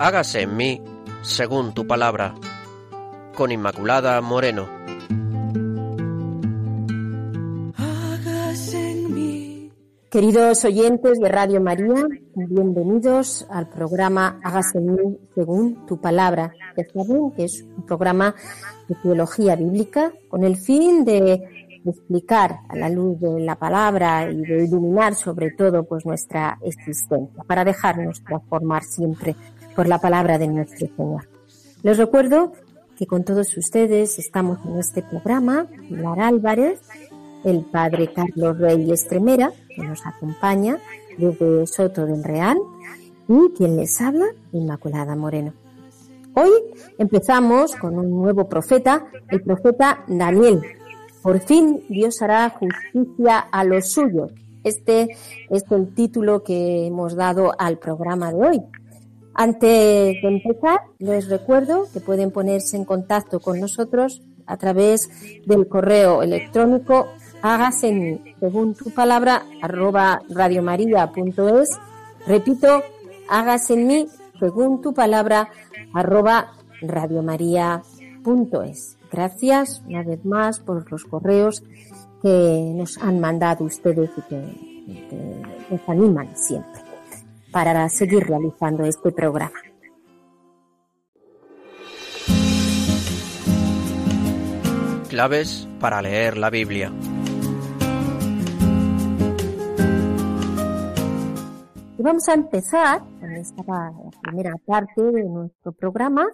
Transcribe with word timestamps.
hágase 0.00 0.40
en 0.40 0.56
mí 0.56 0.82
según 1.20 1.74
tu 1.74 1.86
palabra. 1.86 2.34
Con 3.36 3.52
Inmaculada 3.52 4.18
Moreno. 4.22 4.66
Queridos 10.10 10.64
oyentes 10.64 11.20
de 11.20 11.28
Radio 11.28 11.60
María, 11.60 12.06
bienvenidos 12.34 13.46
al 13.50 13.68
programa 13.68 14.40
Hágase 14.42 14.78
en 14.78 14.94
mí 14.94 15.18
según 15.34 15.86
tu 15.86 16.00
palabra. 16.00 16.54
Ya 16.76 16.84
saben 16.92 17.30
que 17.32 17.44
es 17.44 17.62
un 17.62 17.84
programa 17.84 18.34
de 18.88 18.94
teología 19.02 19.54
bíblica 19.54 20.12
con 20.28 20.44
el 20.44 20.56
fin 20.56 21.04
de 21.04 21.70
explicar 21.84 22.60
a 22.68 22.76
la 22.76 22.88
luz 22.88 23.20
de 23.20 23.40
la 23.40 23.56
palabra 23.56 24.30
y 24.30 24.40
de 24.40 24.64
iluminar 24.64 25.14
sobre 25.14 25.50
todo 25.52 25.84
pues 25.84 26.04
nuestra 26.04 26.58
existencia 26.62 27.42
para 27.44 27.64
dejarnos 27.64 28.22
transformar 28.24 28.82
siempre 28.82 29.36
por 29.74 29.88
la 29.88 29.98
palabra 29.98 30.38
de 30.38 30.48
nuestro 30.48 30.86
Señor. 30.96 31.28
Les 31.82 31.96
recuerdo 31.96 32.52
que 32.96 33.06
con 33.06 33.24
todos 33.24 33.56
ustedes 33.56 34.18
estamos 34.18 34.58
en 34.66 34.78
este 34.78 35.02
programa, 35.02 35.66
Pilar 35.88 36.20
Álvarez, 36.20 36.80
el 37.44 37.64
padre 37.64 38.12
Carlos 38.12 38.58
Rey 38.58 38.90
Estremera, 38.90 39.52
que 39.74 39.82
nos 39.82 40.04
acompaña 40.04 40.78
desde 41.16 41.66
Soto 41.66 42.04
del 42.04 42.22
Real, 42.22 42.58
y 43.28 43.50
quien 43.56 43.76
les 43.76 44.00
habla, 44.00 44.26
Inmaculada 44.52 45.16
Moreno. 45.16 45.54
Hoy 46.34 46.50
empezamos 46.98 47.74
con 47.76 47.98
un 47.98 48.10
nuevo 48.10 48.48
profeta, 48.48 49.06
el 49.30 49.42
profeta 49.42 50.04
Daniel. 50.06 50.60
Por 51.22 51.40
fin 51.40 51.82
Dios 51.88 52.22
hará 52.22 52.50
justicia 52.50 53.38
a 53.38 53.64
los 53.64 53.92
suyos. 53.92 54.32
Este 54.62 55.16
es 55.48 55.64
el 55.70 55.94
título 55.94 56.42
que 56.42 56.86
hemos 56.86 57.16
dado 57.16 57.52
al 57.58 57.78
programa 57.78 58.32
de 58.32 58.46
hoy. 58.46 58.62
Antes 59.34 60.22
de 60.22 60.28
empezar, 60.28 60.80
les 60.98 61.28
recuerdo 61.28 61.86
que 61.92 62.00
pueden 62.00 62.30
ponerse 62.30 62.76
en 62.76 62.84
contacto 62.84 63.40
con 63.40 63.60
nosotros 63.60 64.22
a 64.46 64.56
través 64.56 65.08
del 65.46 65.68
correo 65.68 66.22
electrónico 66.22 67.06
hágase 67.42 68.20
según 68.38 68.74
tu 68.74 68.90
palabra, 68.90 69.46
arroba 69.62 70.20
radiomaria.es. 70.28 71.80
Repito, 72.26 72.82
hágase 73.28 73.74
en 73.74 73.86
mí, 73.86 74.08
según 74.38 74.82
tu 74.82 74.94
palabra, 74.94 75.48
arroba 75.94 76.52
radiomaria.es. 76.82 78.96
Gracias 79.10 79.82
una 79.86 80.02
vez 80.02 80.22
más 80.24 80.60
por 80.60 80.90
los 80.90 81.04
correos 81.04 81.62
que 82.22 82.72
nos 82.74 82.96
han 82.98 83.20
mandado 83.20 83.64
ustedes 83.64 84.10
y 84.16 84.22
que 84.22 84.42
nos 85.70 85.88
animan 85.88 86.36
siempre 86.36 86.79
para 87.52 87.88
seguir 87.88 88.24
realizando 88.26 88.84
este 88.84 89.10
programa. 89.12 89.52
Claves 95.08 95.68
para 95.80 96.00
leer 96.02 96.36
la 96.36 96.50
Biblia. 96.50 96.92
Y 101.98 102.02
vamos 102.02 102.28
a 102.28 102.34
empezar 102.34 103.02
con 103.20 103.32
esta 103.32 103.62
la 103.62 103.92
primera 104.22 104.54
parte 104.64 105.02
de 105.02 105.24
nuestro 105.24 105.72
programa, 105.72 106.26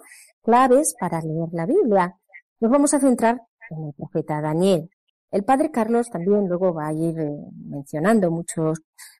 claves 0.43 0.95
para 0.99 1.19
leer 1.21 1.49
la 1.51 1.65
Biblia. 1.65 2.15
Nos 2.59 2.71
vamos 2.71 2.93
a 2.93 2.99
centrar 2.99 3.41
en 3.71 3.87
el 3.87 3.93
profeta 3.93 4.39
Daniel. 4.39 4.89
El 5.29 5.43
padre 5.43 5.71
Carlos 5.71 6.09
también 6.09 6.47
luego 6.47 6.73
va 6.73 6.87
a 6.87 6.93
ir 6.93 7.19
eh, 7.19 7.35
mencionando 7.65 8.31
muchos 8.31 8.79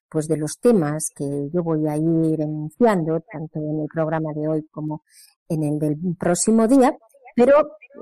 pues 0.10 0.28
de 0.28 0.38
los 0.38 0.60
temas 0.60 1.12
que 1.16 1.26
yo 1.54 1.64
voy 1.64 1.88
a 1.88 1.98
ir 1.98 2.42
enunciando 2.42 3.20
tanto 3.32 3.60
en 3.60 3.82
el 3.82 3.88
programa 3.88 4.34
de 4.34 4.48
hoy 4.48 4.68
como 4.72 5.04
en 5.50 5.64
el 5.64 5.80
del 5.80 5.98
próximo 6.18 6.68
día, 6.68 6.96
pero 7.36 7.54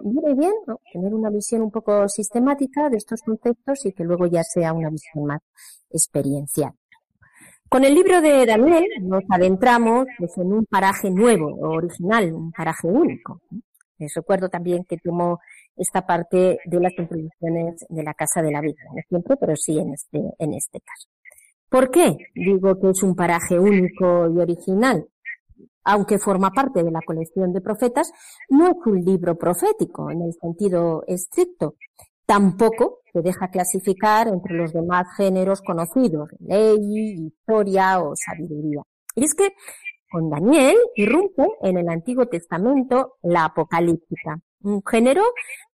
viene 0.03 0.33
bien 0.35 0.53
tener 0.91 1.13
una 1.13 1.29
visión 1.29 1.61
un 1.61 1.71
poco 1.71 2.07
sistemática 2.07 2.89
de 2.89 2.97
estos 2.97 3.21
conceptos 3.21 3.85
y 3.85 3.93
que 3.93 4.03
luego 4.03 4.27
ya 4.27 4.43
sea 4.43 4.73
una 4.73 4.89
visión 4.89 5.25
más 5.25 5.41
experiencial. 5.89 6.73
Con 7.67 7.83
el 7.83 7.95
libro 7.95 8.21
de 8.21 8.45
Daniel 8.45 8.85
nos 9.01 9.23
adentramos 9.29 10.05
pues, 10.17 10.37
en 10.37 10.53
un 10.53 10.65
paraje 10.65 11.09
nuevo, 11.09 11.55
original, 11.61 12.31
un 12.33 12.51
paraje 12.51 12.87
único. 12.87 13.41
Les 13.97 14.13
recuerdo 14.13 14.49
también 14.49 14.83
que 14.85 14.97
tomó 14.97 15.39
esta 15.75 16.05
parte 16.05 16.59
de 16.63 16.79
las 16.79 16.93
introducciones 16.97 17.85
de 17.89 18.03
la 18.03 18.13
Casa 18.13 18.41
de 18.41 18.51
la 18.51 18.61
Vida, 18.61 18.81
no 18.93 19.01
siempre, 19.09 19.35
pero 19.37 19.55
sí 19.55 19.79
en 19.79 19.93
este, 19.93 20.19
en 20.37 20.53
este 20.53 20.79
caso. 20.79 21.09
¿Por 21.75 21.91
qué 21.91 22.15
digo 22.33 22.79
que 22.79 22.91
es 22.91 23.03
un 23.03 23.17
paraje 23.17 23.59
único 23.59 24.29
y 24.33 24.39
original? 24.39 25.09
Aunque 25.83 26.19
forma 26.19 26.49
parte 26.51 26.81
de 26.81 26.89
la 26.89 27.01
colección 27.05 27.51
de 27.51 27.59
profetas, 27.59 28.13
no 28.49 28.67
es 28.67 28.77
un 28.85 29.03
libro 29.03 29.37
profético 29.37 30.09
en 30.09 30.21
el 30.21 30.31
sentido 30.39 31.03
estricto. 31.05 31.75
Tampoco 32.25 32.99
se 33.11 33.21
deja 33.21 33.49
clasificar 33.49 34.29
entre 34.29 34.55
los 34.55 34.71
demás 34.71 35.05
géneros 35.17 35.61
conocidos, 35.61 36.29
ley, 36.39 37.27
historia 37.27 37.99
o 37.99 38.13
sabiduría. 38.15 38.81
Y 39.13 39.25
es 39.25 39.33
que 39.33 39.49
con 40.09 40.29
Daniel 40.29 40.77
irrumpe 40.95 41.45
en 41.61 41.77
el 41.77 41.89
Antiguo 41.89 42.25
Testamento 42.27 43.17
la 43.21 43.43
apocalíptica, 43.43 44.39
un 44.61 44.81
género 44.89 45.23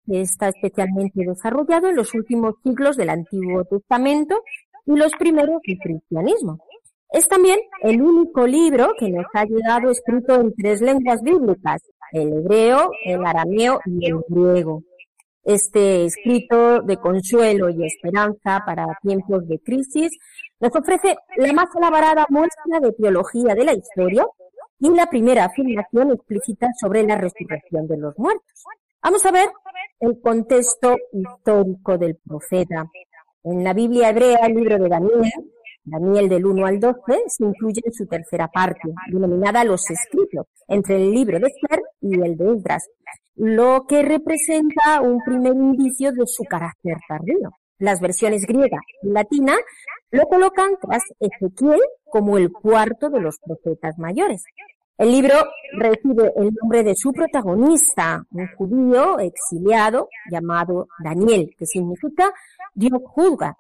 que 0.06 0.20
está 0.20 0.48
especialmente 0.48 1.24
desarrollado 1.24 1.88
en 1.88 1.96
los 1.96 2.14
últimos 2.14 2.54
siglos 2.62 2.96
del 2.96 3.10
Antiguo 3.10 3.64
Testamento 3.64 4.42
y 4.86 4.97
los 4.97 5.12
primeros 5.12 5.60
del 5.66 5.78
cristianismo. 5.78 6.58
Es 7.10 7.28
también 7.28 7.58
el 7.82 8.02
único 8.02 8.47
libro 8.47 8.92
que 8.98 9.10
nos 9.10 9.26
ha 9.34 9.44
llegado 9.44 9.91
escrito 9.91 10.34
en 10.34 10.54
tres 10.54 10.80
lenguas 10.80 11.22
bíblicas, 11.22 11.82
el 12.12 12.32
hebreo, 12.32 12.91
el 13.04 13.25
arameo 13.25 13.80
y 13.84 14.06
el 14.06 14.20
griego 14.28 14.82
este 15.46 16.04
escrito 16.04 16.82
de 16.82 16.96
consuelo 16.96 17.70
y 17.70 17.86
esperanza 17.86 18.62
para 18.66 18.86
tiempos 19.00 19.46
de 19.46 19.60
crisis, 19.60 20.10
nos 20.58 20.75
ofrece 20.75 21.16
la 21.36 21.52
más 21.52 21.69
elaborada 21.76 22.26
muestra 22.28 22.80
de 22.80 22.92
teología 22.92 23.54
de 23.54 23.64
la 23.64 23.75
historia 23.75 24.26
y 24.80 24.91
la 24.91 25.06
primera 25.06 25.44
afirmación 25.44 26.10
explícita 26.10 26.69
sobre 26.80 27.04
la 27.04 27.16
resurrección 27.16 27.86
de 27.86 27.96
los 27.96 28.19
muertos. 28.19 28.64
Vamos 29.00 29.25
a 29.25 29.30
ver 29.30 29.48
el 30.00 30.20
contexto 30.20 30.96
histórico 31.12 31.96
del 31.96 32.16
profeta. 32.16 32.91
En 33.46 33.64
la 33.64 33.72
Biblia 33.72 34.10
hebrea, 34.10 34.46
el 34.46 34.54
libro 34.54 34.78
de 34.78 34.88
Daniel, 34.88 35.32
Daniel 35.84 36.28
del 36.28 36.46
1 36.46 36.66
al 36.66 36.80
12, 36.80 36.96
se 37.28 37.44
incluye 37.44 37.80
en 37.84 37.92
su 37.92 38.06
tercera 38.06 38.48
parte, 38.48 38.92
denominada 39.10 39.64
Los 39.64 39.88
Escritos, 39.90 40.46
entre 40.68 40.96
el 40.96 41.12
libro 41.12 41.38
de 41.38 41.46
Esther 41.46 41.80
y 42.00 42.20
el 42.20 42.36
de 42.36 42.52
Esdras 42.52 42.88
lo 43.36 43.84
que 43.86 44.02
representa 44.02 45.00
un 45.02 45.22
primer 45.22 45.52
indicio 45.54 46.10
de 46.12 46.26
su 46.26 46.42
carácter 46.44 46.96
tardío. 47.06 47.50
Las 47.78 48.00
versiones 48.00 48.46
griega 48.46 48.78
y 49.02 49.10
latina 49.10 49.54
lo 50.10 50.24
colocan 50.24 50.70
tras 50.80 51.02
Ezequiel 51.20 51.80
como 52.04 52.38
el 52.38 52.50
cuarto 52.50 53.10
de 53.10 53.20
los 53.20 53.36
profetas 53.44 53.98
mayores. 53.98 54.42
El 54.98 55.12
libro 55.12 55.34
recibe 55.74 56.32
el 56.36 56.54
nombre 56.54 56.82
de 56.82 56.94
su 56.96 57.12
protagonista, 57.12 58.24
un 58.30 58.48
judío 58.56 59.18
exiliado 59.18 60.08
llamado 60.30 60.88
Daniel, 61.04 61.54
que 61.58 61.66
significa 61.66 62.32
Dios 62.74 63.02
juzga. 63.04 63.54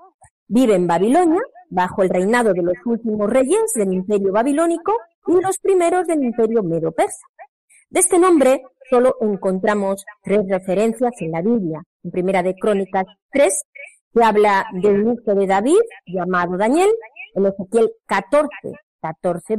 Vive 0.48 0.76
en 0.76 0.86
Babilonia 0.86 1.42
bajo 1.68 2.02
el 2.02 2.08
reinado 2.08 2.54
de 2.54 2.62
los 2.62 2.76
últimos 2.86 3.28
reyes 3.28 3.70
del 3.74 3.92
imperio 3.92 4.32
babilónico 4.32 4.94
y 5.26 5.32
los 5.42 5.58
primeros 5.58 6.06
del 6.06 6.24
imperio 6.24 6.62
medo-persa. 6.62 7.26
De 7.90 8.00
este 8.00 8.18
nombre 8.18 8.62
solo 8.88 9.16
encontramos 9.20 10.06
tres 10.22 10.40
referencias 10.48 11.12
en 11.20 11.32
la 11.32 11.42
Biblia. 11.42 11.82
En 12.02 12.12
Primera 12.12 12.42
de 12.42 12.54
Crónicas 12.54 13.04
3, 13.30 13.62
que 14.14 14.24
habla 14.24 14.64
del 14.72 15.02
hijo 15.02 15.34
de 15.34 15.46
David, 15.46 15.80
llamado 16.06 16.56
Daniel. 16.56 16.88
En 17.34 17.44
Ezequiel 17.44 17.92
14, 18.06 18.48
14, 19.02 19.56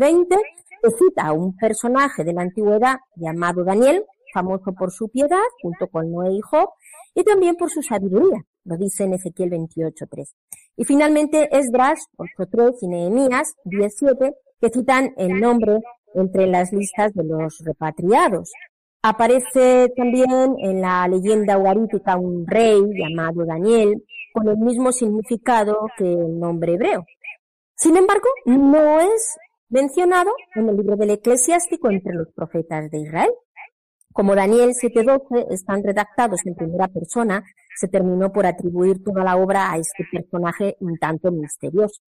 20, 0.87 0.91
se 0.91 0.97
cita 0.97 1.27
a 1.27 1.33
un 1.33 1.55
personaje 1.55 2.23
de 2.23 2.33
la 2.33 2.41
antigüedad 2.41 2.97
llamado 3.15 3.63
Daniel, 3.63 4.05
famoso 4.33 4.73
por 4.73 4.91
su 4.91 5.09
piedad, 5.09 5.37
junto 5.61 5.87
con 5.87 6.11
Noé 6.11 6.33
y 6.33 6.41
Job, 6.41 6.69
y 7.15 7.23
también 7.23 7.55
por 7.55 7.69
su 7.69 7.81
sabiduría, 7.81 8.43
lo 8.65 8.77
dice 8.77 9.05
en 9.05 9.13
Ezequiel 9.13 9.49
28.3. 9.51 10.33
Y 10.77 10.85
finalmente 10.85 11.49
Esdras 11.51 12.07
8.3 12.17 12.75
y 12.81 12.87
Nehemías 12.87 13.55
17, 13.63 14.33
que 14.59 14.69
citan 14.69 15.13
el 15.17 15.39
nombre 15.39 15.79
entre 16.13 16.47
las 16.47 16.71
listas 16.71 17.13
de 17.13 17.23
los 17.23 17.59
repatriados. 17.65 18.51
Aparece 19.01 19.91
también 19.95 20.55
en 20.59 20.81
la 20.81 21.07
leyenda 21.07 21.57
ugarítica 21.57 22.17
un 22.17 22.45
rey 22.45 22.81
llamado 22.93 23.45
Daniel, 23.45 24.03
con 24.33 24.49
el 24.49 24.57
mismo 24.57 24.91
significado 24.91 25.87
que 25.97 26.11
el 26.11 26.39
nombre 26.39 26.73
hebreo. 26.73 27.05
Sin 27.75 27.95
embargo, 27.95 28.27
no 28.45 28.99
es 28.99 29.37
mencionado 29.69 30.31
en 30.55 30.69
el 30.69 30.77
libro 30.77 30.95
del 30.95 31.11
eclesiástico 31.11 31.89
entre 31.89 32.13
los 32.13 32.31
profetas 32.33 32.89
de 32.89 32.99
Israel. 32.99 33.31
Como 34.13 34.35
Daniel 34.35 34.71
7:12 34.73 35.47
están 35.51 35.83
redactados 35.83 36.45
en 36.45 36.55
primera 36.55 36.87
persona, 36.87 37.43
se 37.75 37.87
terminó 37.87 38.31
por 38.31 38.45
atribuir 38.45 39.03
toda 39.03 39.23
la 39.23 39.35
obra 39.35 39.71
a 39.71 39.77
este 39.77 40.05
personaje 40.11 40.75
un 40.79 40.97
tanto 40.97 41.31
misterioso. 41.31 42.01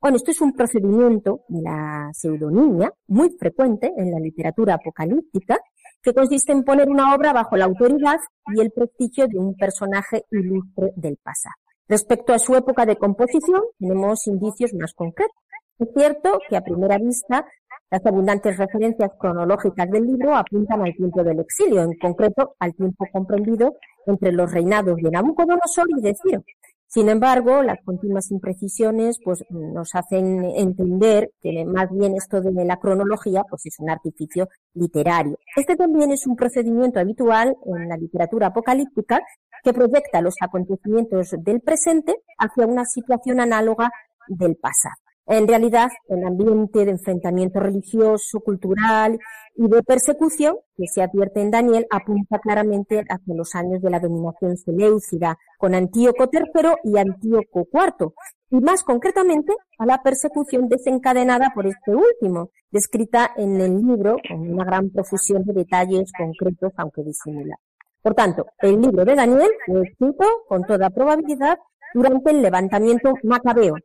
Bueno, 0.00 0.16
esto 0.16 0.30
es 0.30 0.40
un 0.40 0.54
procedimiento 0.54 1.42
de 1.48 1.60
la 1.60 2.10
pseudonimia 2.14 2.90
muy 3.08 3.28
frecuente 3.38 3.92
en 3.94 4.10
la 4.10 4.18
literatura 4.18 4.74
apocalíptica 4.74 5.58
que 6.02 6.14
consiste 6.14 6.52
en 6.52 6.64
poner 6.64 6.88
una 6.88 7.14
obra 7.14 7.34
bajo 7.34 7.56
la 7.56 7.66
autoridad 7.66 8.16
y 8.54 8.62
el 8.62 8.70
prestigio 8.70 9.28
de 9.28 9.38
un 9.38 9.54
personaje 9.56 10.24
ilustre 10.30 10.92
del 10.96 11.18
pasado. 11.18 11.56
Respecto 11.86 12.32
a 12.32 12.38
su 12.38 12.54
época 12.54 12.86
de 12.86 12.96
composición, 12.96 13.60
tenemos 13.78 14.26
indicios 14.26 14.72
más 14.72 14.94
concretos. 14.94 15.36
Es 15.80 15.88
cierto 15.96 16.38
que 16.46 16.58
a 16.58 16.60
primera 16.60 16.98
vista 16.98 17.46
las 17.90 18.04
abundantes 18.04 18.58
referencias 18.58 19.12
cronológicas 19.18 19.90
del 19.90 20.04
libro 20.04 20.36
apuntan 20.36 20.82
al 20.82 20.94
tiempo 20.94 21.24
del 21.24 21.40
exilio, 21.40 21.82
en 21.82 21.96
concreto 21.98 22.54
al 22.58 22.74
tiempo 22.74 23.06
comprendido 23.10 23.76
entre 24.06 24.30
los 24.30 24.52
reinados 24.52 24.96
de 24.96 25.10
Nabucodonosor 25.10 25.86
y 25.96 26.02
de 26.02 26.14
Ciro. 26.14 26.44
Sin 26.86 27.08
embargo, 27.08 27.62
las 27.62 27.78
continuas 27.82 28.30
imprecisiones 28.30 29.18
pues, 29.24 29.42
nos 29.48 29.94
hacen 29.94 30.44
entender 30.44 31.30
que 31.40 31.64
más 31.64 31.88
bien 31.90 32.14
esto 32.14 32.42
de 32.42 32.64
la 32.64 32.76
cronología 32.76 33.44
pues, 33.48 33.64
es 33.64 33.80
un 33.80 33.88
artificio 33.88 34.48
literario. 34.74 35.38
Este 35.56 35.76
también 35.76 36.10
es 36.10 36.26
un 36.26 36.36
procedimiento 36.36 37.00
habitual 37.00 37.56
en 37.64 37.88
la 37.88 37.96
literatura 37.96 38.48
apocalíptica 38.48 39.20
que 39.64 39.72
proyecta 39.72 40.20
los 40.20 40.34
acontecimientos 40.42 41.30
del 41.38 41.60
presente 41.60 42.16
hacia 42.38 42.66
una 42.66 42.84
situación 42.84 43.40
análoga 43.40 43.90
del 44.28 44.56
pasado. 44.56 45.09
En 45.30 45.46
realidad, 45.46 45.90
el 46.08 46.24
ambiente 46.24 46.84
de 46.84 46.90
enfrentamiento 46.90 47.60
religioso, 47.60 48.40
cultural 48.40 49.16
y 49.54 49.68
de 49.68 49.80
persecución 49.84 50.56
que 50.76 50.88
se 50.88 51.02
advierte 51.02 51.40
en 51.40 51.52
Daniel 51.52 51.86
apunta 51.88 52.40
claramente 52.40 53.04
hacia 53.08 53.34
los 53.36 53.54
años 53.54 53.80
de 53.80 53.90
la 53.90 54.00
dominación 54.00 54.56
seleucida 54.56 55.38
con 55.56 55.76
Antíoco 55.76 56.28
III 56.32 56.70
y 56.82 56.98
Antíoco 56.98 57.68
IV, 57.72 58.12
y 58.50 58.60
más 58.60 58.82
concretamente 58.82 59.54
a 59.78 59.86
la 59.86 60.02
persecución 60.02 60.68
desencadenada 60.68 61.52
por 61.54 61.64
este 61.68 61.94
último, 61.94 62.50
descrita 62.72 63.30
en 63.36 63.60
el 63.60 63.76
libro 63.86 64.16
con 64.28 64.40
una 64.52 64.64
gran 64.64 64.90
profusión 64.90 65.44
de 65.44 65.52
detalles 65.52 66.10
concretos, 66.18 66.72
aunque 66.76 67.04
disimula. 67.04 67.54
Por 68.02 68.14
tanto, 68.14 68.46
el 68.62 68.80
libro 68.80 69.04
de 69.04 69.14
Daniel 69.14 69.50
fue 69.64 69.82
escrito 69.82 70.24
con 70.48 70.64
toda 70.64 70.90
probabilidad 70.90 71.56
durante 71.94 72.32
el 72.32 72.42
levantamiento 72.42 73.12
macabeo, 73.22 73.76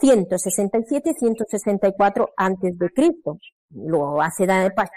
167-164 0.00 2.28
antes 2.36 2.78
de 2.78 2.90
Cristo. 2.90 3.38
Lo 3.70 4.22
hace 4.22 4.46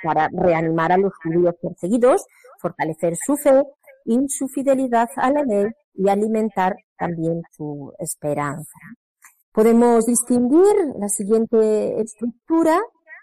para 0.04 0.30
reanimar 0.32 0.92
a 0.92 0.98
los 0.98 1.14
judíos 1.24 1.56
perseguidos, 1.62 2.26
fortalecer 2.60 3.16
su 3.16 3.36
fe 3.38 3.64
y 4.06 4.28
su 4.28 4.48
fidelidad 4.48 5.08
a 5.16 5.32
la 5.32 5.44
ley 5.44 5.68
y 5.96 6.10
alimentar 6.10 6.76
también 6.98 7.42
su 7.52 7.94
esperanza. 8.00 8.80
Podemos 9.52 10.06
distinguir 10.06 10.76
la 10.98 11.10
siguiente 11.10 12.00
estructura. 12.00 12.80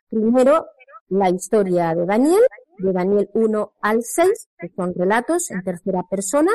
Primero, 0.09 0.67
la 1.09 1.31
historia 1.31 1.95
de 1.95 2.05
Daniel, 2.05 2.43
de 2.79 2.93
Daniel 2.93 3.31
1 3.35 3.73
al 3.81 4.03
6, 4.03 4.49
que 4.59 4.69
son 4.75 4.93
relatos 4.95 5.51
en 5.51 5.63
tercera 5.63 6.03
persona, 6.11 6.51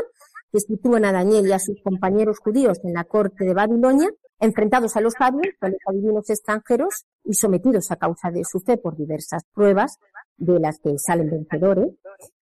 que 0.51 0.59
sitúan 0.59 1.05
a 1.05 1.13
Daniel 1.13 1.47
y 1.47 1.53
a 1.53 1.59
sus 1.59 1.81
compañeros 1.81 2.39
judíos 2.39 2.79
en 2.83 2.93
la 2.93 3.05
corte 3.05 3.45
de 3.45 3.53
Babilonia, 3.53 4.09
enfrentados 4.41 4.97
a 4.97 5.01
los 5.01 5.13
sabios, 5.13 5.53
a 5.61 5.69
los 5.69 5.77
adivinos 5.85 6.29
extranjeros 6.29 7.05
y 7.23 7.35
sometidos 7.35 7.91
a 7.91 7.95
causa 7.95 8.31
de 8.31 8.43
su 8.43 8.59
fe 8.59 8.77
por 8.77 8.97
diversas 8.97 9.43
pruebas 9.53 9.97
de 10.37 10.59
las 10.59 10.79
que 10.79 10.97
salen 10.97 11.29
vencedores. 11.29 11.93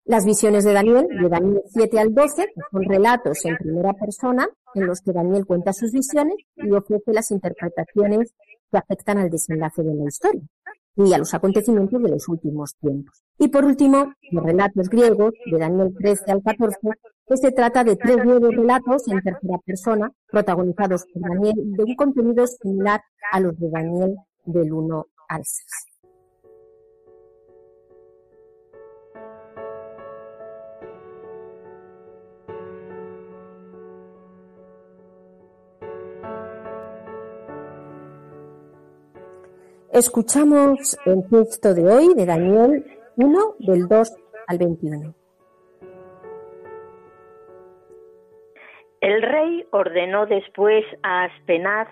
Las 0.06 0.26
visiones 0.26 0.66
de 0.66 0.74
Daniel, 0.74 1.08
de 1.08 1.30
Daniel 1.30 1.62
7 1.68 2.00
al 2.00 2.14
12, 2.14 2.48
son 2.72 2.84
relatos 2.84 3.46
en 3.46 3.56
primera 3.56 3.94
persona 3.94 4.50
en 4.74 4.88
los 4.88 5.00
que 5.00 5.14
Daniel 5.14 5.46
cuenta 5.46 5.72
sus 5.72 5.92
visiones 5.92 6.36
y 6.58 6.72
ofrece 6.72 7.14
las 7.14 7.32
interpretaciones 7.32 8.34
que 8.70 8.78
afectan 8.78 9.20
al 9.20 9.30
desenlace 9.30 9.84
de 9.84 9.94
la 9.94 10.04
historia 10.06 10.42
y 10.96 11.14
a 11.14 11.18
los 11.18 11.34
acontecimientos 11.34 12.02
de 12.02 12.10
los 12.10 12.28
últimos 12.28 12.76
tiempos. 12.76 13.24
Y 13.38 13.48
por 13.48 13.66
último, 13.66 14.14
los 14.32 14.44
relatos 14.44 14.90
griegos 14.90 15.34
de 15.50 15.58
Daniel 15.58 15.94
13 15.98 16.32
al 16.32 16.44
14, 16.44 16.78
que 17.23 17.23
se 17.38 17.52
trata 17.52 17.84
de 17.84 17.96
tres 17.96 18.18
nuevos 18.24 18.56
relatos 18.56 19.08
en 19.08 19.22
tercera 19.22 19.58
persona, 19.66 20.12
protagonizados 20.32 21.06
por 21.12 21.22
Daniel, 21.22 21.56
de 21.56 21.84
un 21.84 21.96
contenido 21.96 22.46
similar 22.48 23.02
a 23.32 23.40
los 23.40 23.58
de 23.60 23.70
Daniel 23.70 24.16
del 24.46 24.74
1 24.74 25.06
al 25.30 25.42
6. 25.44 25.94
Escuchamos 39.92 40.98
el 41.06 41.24
texto 41.30 41.74
de 41.76 41.88
hoy 41.88 42.16
de 42.16 42.26
Daniel 42.26 42.84
1 43.16 43.56
del 43.60 43.88
2 43.88 44.12
al 44.48 44.58
21. 44.58 45.23
El 49.04 49.22
rey 49.22 49.66
ordenó 49.72 50.28
después 50.28 50.86
a 51.04 51.26
Aspenaz, 51.26 51.90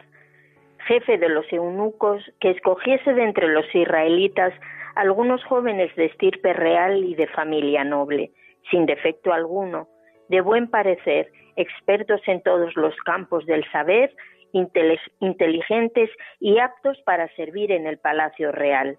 jefe 0.88 1.18
de 1.18 1.28
los 1.28 1.46
eunucos, 1.52 2.24
que 2.40 2.52
escogiese 2.52 3.14
de 3.14 3.24
entre 3.24 3.50
los 3.50 3.66
israelitas 3.76 4.54
algunos 4.96 5.44
jóvenes 5.44 5.94
de 5.98 6.06
estirpe 6.06 6.54
real 6.54 7.04
y 7.04 7.16
de 7.16 7.28
familia 7.28 7.84
noble, 7.84 8.32
sin 8.70 8.86
defecto 8.86 9.34
alguno, 9.34 9.90
de 10.30 10.40
buen 10.40 10.70
parecer, 10.70 11.30
expertos 11.58 12.22
en 12.28 12.42
todos 12.44 12.78
los 12.78 12.96
campos 13.04 13.46
del 13.46 13.70
saber 13.74 14.16
inteligentes 14.54 16.10
y 16.40 16.60
aptos 16.60 16.98
para 17.04 17.28
servir 17.36 17.74
en 17.74 17.88
el 17.88 17.98
palacio 17.98 18.54
real. 18.54 18.98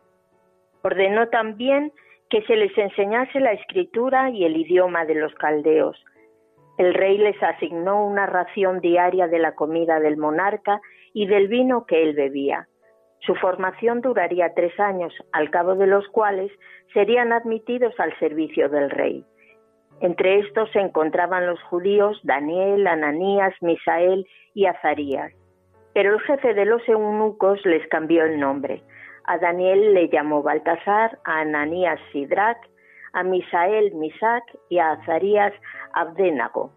Ordenó 0.82 1.30
también 1.30 1.92
que 2.28 2.42
se 2.42 2.56
les 2.56 2.76
enseñase 2.76 3.40
la 3.40 3.52
escritura 3.52 4.28
y 4.28 4.44
el 4.44 4.58
idioma 4.58 5.06
de 5.06 5.14
los 5.14 5.34
caldeos. 5.36 5.96
El 6.78 6.94
rey 6.94 7.18
les 7.18 7.40
asignó 7.42 8.06
una 8.06 8.26
ración 8.26 8.80
diaria 8.80 9.28
de 9.28 9.38
la 9.38 9.54
comida 9.54 10.00
del 10.00 10.16
monarca 10.16 10.80
y 11.12 11.26
del 11.26 11.48
vino 11.48 11.84
que 11.86 12.02
él 12.02 12.14
bebía. 12.14 12.68
Su 13.20 13.34
formación 13.36 14.00
duraría 14.00 14.54
tres 14.54 14.78
años, 14.80 15.12
al 15.32 15.50
cabo 15.50 15.74
de 15.76 15.86
los 15.86 16.08
cuales 16.08 16.50
serían 16.92 17.32
admitidos 17.32 17.94
al 18.00 18.18
servicio 18.18 18.68
del 18.68 18.90
rey. 18.90 19.24
Entre 20.00 20.40
estos 20.40 20.70
se 20.72 20.80
encontraban 20.80 21.46
los 21.46 21.62
judíos 21.64 22.18
Daniel, 22.24 22.86
Ananías, 22.88 23.54
Misael 23.60 24.26
y 24.54 24.66
Azarías. 24.66 25.32
Pero 25.94 26.14
el 26.14 26.20
jefe 26.22 26.54
de 26.54 26.64
los 26.64 26.86
eunucos 26.88 27.64
les 27.64 27.86
cambió 27.88 28.24
el 28.24 28.40
nombre. 28.40 28.82
A 29.24 29.38
Daniel 29.38 29.94
le 29.94 30.08
llamó 30.08 30.42
Baltasar, 30.42 31.18
a 31.24 31.40
Ananías 31.40 32.00
Sidrac, 32.10 32.58
a 33.12 33.22
Misael 33.22 33.94
Misac 33.94 34.42
y 34.68 34.78
a 34.78 34.92
Azarías 34.92 35.52
Abdenago. 35.94 36.70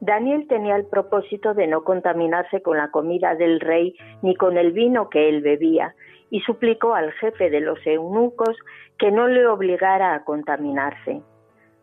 Daniel 0.00 0.46
tenía 0.48 0.76
el 0.76 0.86
propósito 0.86 1.54
de 1.54 1.66
no 1.66 1.82
contaminarse 1.84 2.60
con 2.62 2.76
la 2.76 2.90
comida 2.90 3.34
del 3.34 3.60
rey 3.60 3.96
ni 4.22 4.36
con 4.36 4.58
el 4.58 4.72
vino 4.72 5.08
que 5.08 5.28
él 5.28 5.40
bebía, 5.40 5.94
y 6.30 6.40
suplicó 6.40 6.94
al 6.94 7.12
jefe 7.12 7.48
de 7.48 7.60
los 7.60 7.78
eunucos 7.86 8.56
que 8.98 9.10
no 9.10 9.28
le 9.28 9.46
obligara 9.46 10.14
a 10.14 10.24
contaminarse. 10.24 11.22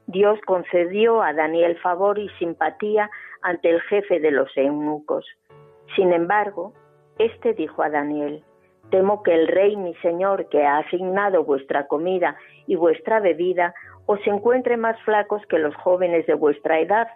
Dios 0.07 0.39
concedió 0.45 1.21
a 1.21 1.33
Daniel 1.33 1.77
favor 1.77 2.19
y 2.19 2.27
simpatía 2.37 3.09
ante 3.41 3.69
el 3.69 3.81
jefe 3.81 4.19
de 4.19 4.31
los 4.31 4.49
eunucos. 4.57 5.25
Sin 5.95 6.11
embargo, 6.11 6.73
éste 7.17 7.53
dijo 7.53 7.81
a 7.81 7.89
Daniel, 7.89 8.43
temo 8.89 9.23
que 9.23 9.33
el 9.33 9.47
rey 9.47 9.77
mi 9.77 9.95
señor, 9.95 10.49
que 10.49 10.65
ha 10.65 10.79
asignado 10.79 11.43
vuestra 11.43 11.87
comida 11.87 12.35
y 12.67 12.75
vuestra 12.75 13.19
bebida, 13.19 13.73
os 14.05 14.19
encuentre 14.25 14.77
más 14.77 14.99
flacos 15.03 15.41
que 15.47 15.59
los 15.59 15.75
jóvenes 15.75 16.25
de 16.27 16.33
vuestra 16.33 16.79
edad, 16.79 17.07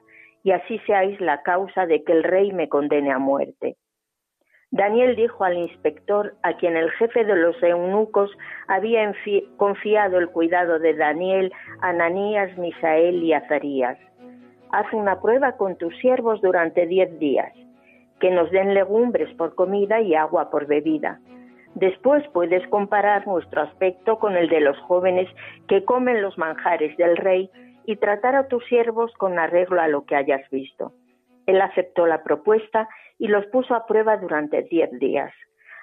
y 0.43 0.51
así 0.51 0.79
seáis 0.85 1.19
la 1.21 1.41
causa 1.41 1.85
de 1.85 2.03
que 2.03 2.13
el 2.13 2.23
rey 2.23 2.51
me 2.51 2.69
condene 2.69 3.11
a 3.11 3.17
muerte. 3.17 3.77
Daniel 4.71 5.15
dijo 5.15 5.43
al 5.43 5.57
inspector, 5.57 6.35
a 6.43 6.57
quien 6.57 6.75
el 6.75 6.91
jefe 6.91 7.23
de 7.23 7.35
los 7.35 7.61
eunucos 7.63 8.29
había 8.67 9.13
confiado 9.57 10.17
el 10.17 10.29
cuidado 10.29 10.79
de 10.79 10.93
Daniel, 10.95 11.53
Ananías, 11.81 12.57
Misael 12.57 13.23
y 13.23 13.33
Azarías, 13.33 13.97
haz 14.71 14.91
una 14.93 15.21
prueba 15.21 15.53
con 15.53 15.77
tus 15.77 15.95
siervos 15.97 16.41
durante 16.41 16.85
diez 16.87 17.17
días 17.19 17.53
que 18.19 18.31
nos 18.31 18.49
den 18.51 18.73
legumbres 18.73 19.33
por 19.35 19.55
comida 19.55 20.01
y 20.01 20.15
agua 20.15 20.49
por 20.49 20.67
bebida. 20.67 21.19
Después 21.75 22.25
puedes 22.31 22.65
comparar 22.69 23.27
nuestro 23.27 23.61
aspecto 23.61 24.17
con 24.17 24.37
el 24.37 24.47
de 24.47 24.61
los 24.61 24.79
jóvenes 24.79 25.27
que 25.67 25.83
comen 25.83 26.21
los 26.21 26.37
manjares 26.37 26.95
del 26.95 27.17
rey 27.17 27.49
y 27.85 27.97
tratar 27.97 28.35
a 28.35 28.47
tus 28.47 28.65
siervos 28.65 29.11
con 29.17 29.37
arreglo 29.37 29.81
a 29.81 29.89
lo 29.89 30.05
que 30.05 30.15
hayas 30.15 30.49
visto. 30.49 30.93
Él 31.45 31.61
aceptó 31.61 32.07
la 32.07 32.23
propuesta 32.23 32.87
y 33.19 33.27
los 33.27 33.45
puso 33.47 33.75
a 33.75 33.85
prueba 33.85 34.15
durante 34.15 34.63
diez 34.63 34.89
días. 34.99 35.33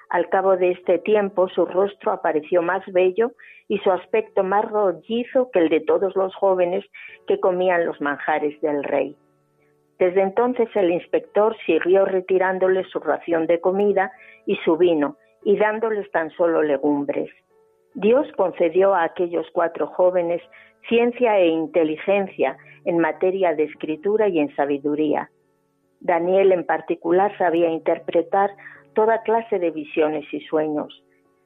Al 0.09 0.29
cabo 0.29 0.57
de 0.57 0.71
este 0.71 0.97
tiempo 0.97 1.47
su 1.49 1.63
rostro 1.63 2.11
apareció 2.11 2.63
más 2.63 2.83
bello 2.87 3.33
y 3.67 3.77
su 3.79 3.91
aspecto 3.91 4.43
más 4.43 4.65
rollizo 4.69 5.51
que 5.51 5.59
el 5.59 5.69
de 5.69 5.81
todos 5.81 6.15
los 6.15 6.33
jóvenes 6.35 6.83
que 7.27 7.39
comían 7.39 7.85
los 7.85 8.01
manjares 8.01 8.59
del 8.61 8.83
rey. 8.83 9.15
Desde 9.99 10.21
entonces 10.21 10.69
el 10.73 10.91
inspector 10.91 11.55
siguió 11.67 12.05
retirándoles 12.05 12.89
su 12.89 12.99
ración 12.99 13.45
de 13.45 13.61
comida 13.61 14.11
y 14.47 14.55
su 14.65 14.75
vino 14.75 15.17
y 15.45 15.57
dándoles 15.57 16.09
tan 16.11 16.29
solo 16.31 16.61
legumbres. 16.61 17.29
Dios 17.95 18.27
concedió 18.35 18.93
a 18.93 19.03
aquellos 19.03 19.45
cuatro 19.53 19.87
jóvenes 19.87 20.41
ciencia 20.87 21.37
e 21.39 21.47
inteligencia 21.47 22.57
en 22.85 22.99
materia 22.99 23.53
de 23.53 23.63
escritura 23.63 24.27
y 24.27 24.39
en 24.39 24.53
sabiduría. 24.55 25.29
Daniel 25.99 26.51
en 26.51 26.65
particular 26.65 27.35
sabía 27.37 27.69
interpretar 27.69 28.51
toda 28.93 29.21
clase 29.21 29.59
de 29.59 29.71
visiones 29.71 30.25
y 30.33 30.41
sueños. 30.41 31.03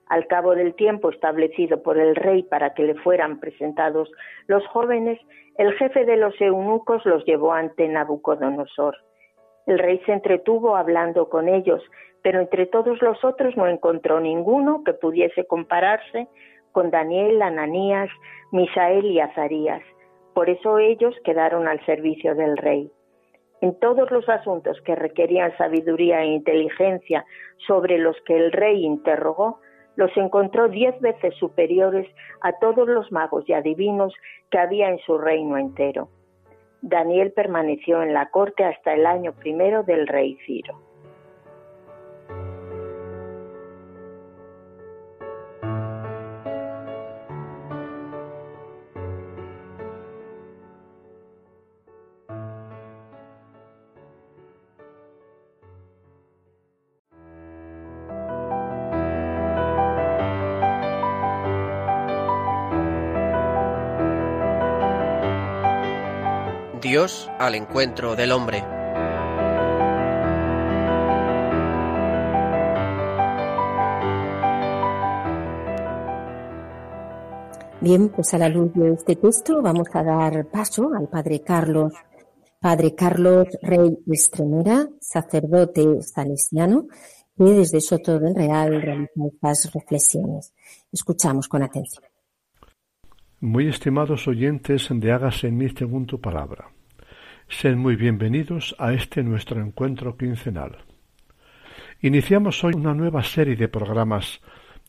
Al 0.08 0.26
cabo 0.28 0.56
del 0.56 0.74
tiempo 0.74 1.10
establecido 1.10 1.84
por 1.84 1.98
el 1.98 2.16
rey 2.16 2.44
para 2.44 2.74
que 2.74 2.84
le 2.84 2.96
fueran 2.96 3.40
presentados 3.40 4.10
los 4.48 4.66
jóvenes, 4.68 5.20
el 5.58 5.74
jefe 5.74 6.06
de 6.06 6.18
los 6.18 6.40
eunucos 6.40 7.06
los 7.06 7.26
llevó 7.26 7.52
ante 7.52 7.88
Nabucodonosor. 7.88 8.96
El 9.66 9.80
rey 9.80 10.02
se 10.06 10.14
entretuvo 10.14 10.78
hablando 10.78 11.30
con 11.30 11.50
ellos, 11.50 11.84
pero 12.28 12.42
entre 12.42 12.66
todos 12.66 13.02
los 13.02 13.24
otros 13.24 13.56
no 13.56 13.68
encontró 13.68 14.20
ninguno 14.20 14.84
que 14.84 14.92
pudiese 14.92 15.46
compararse 15.46 16.28
con 16.74 16.92
Daniel, 16.92 17.42
Ananías, 17.42 18.10
Misael 18.52 19.06
y 19.06 19.22
Azarías. 19.22 19.82
Por 20.34 20.50
eso 20.50 20.78
ellos 20.78 21.16
quedaron 21.24 21.70
al 21.70 21.80
servicio 21.86 22.36
del 22.36 22.58
rey. 22.58 22.92
En 23.62 23.80
todos 23.80 24.12
los 24.12 24.28
asuntos 24.28 24.78
que 24.82 24.94
requerían 24.94 25.56
sabiduría 25.56 26.22
e 26.24 26.26
inteligencia 26.26 27.24
sobre 27.66 27.98
los 27.98 28.18
que 28.26 28.36
el 28.36 28.52
rey 28.52 28.84
interrogó, 28.84 29.62
los 29.96 30.12
encontró 30.18 30.68
diez 30.68 31.00
veces 31.00 31.34
superiores 31.36 32.14
a 32.42 32.60
todos 32.60 32.90
los 32.90 33.10
magos 33.10 33.46
y 33.48 33.54
adivinos 33.54 34.14
que 34.52 34.60
había 34.60 34.90
en 34.90 35.00
su 35.00 35.18
reino 35.18 35.58
entero. 35.58 36.10
Daniel 36.82 37.32
permaneció 37.32 38.04
en 38.04 38.14
la 38.14 38.32
corte 38.32 38.66
hasta 38.66 38.94
el 38.96 39.06
año 39.06 39.32
primero 39.32 39.84
del 39.84 40.08
rey 40.08 40.38
Ciro. 40.46 40.87
Dios 66.88 67.30
al 67.38 67.56
encuentro 67.56 68.16
del 68.16 68.32
hombre. 68.32 68.64
Bien, 77.82 78.08
pues 78.08 78.34
a 78.34 78.38
la 78.38 78.48
luz 78.48 78.72
de 78.74 78.94
este 78.94 79.18
texto 79.18 79.62
vamos 79.62 79.90
a 79.92 80.02
dar 80.02 80.46
paso 80.46 80.94
al 80.98 81.10
Padre 81.10 81.42
Carlos. 81.42 81.92
Padre 82.62 82.96
Carlos 82.96 83.50
Rey 83.62 83.98
Estremera, 84.10 84.88
sacerdote 85.02 86.02
salesiano, 86.02 86.88
que 87.38 87.44
desde 87.44 87.82
Soto 87.82 88.18
del 88.18 88.34
Real 88.34 88.82
realiza 88.82 89.28
estas 89.30 89.74
reflexiones. 89.74 90.54
Escuchamos 90.90 91.50
con 91.50 91.64
atención. 91.64 92.06
Muy 93.42 93.68
estimados 93.68 94.26
oyentes 94.30 94.88
de 94.90 95.12
Hágase 95.12 95.48
en 95.48 95.58
mí 95.58 95.68
según 95.78 96.06
tu 96.06 96.22
palabra. 96.22 96.77
Sed 97.50 97.78
muy 97.78 97.96
bienvenidos 97.96 98.76
a 98.78 98.94
este 98.94 99.24
nuestro 99.24 99.62
encuentro 99.62 100.18
quincenal. 100.18 100.78
Iniciamos 102.02 102.62
hoy 102.64 102.74
una 102.76 102.94
nueva 102.94 103.24
serie 103.24 103.56
de 103.56 103.70
programas, 103.70 104.42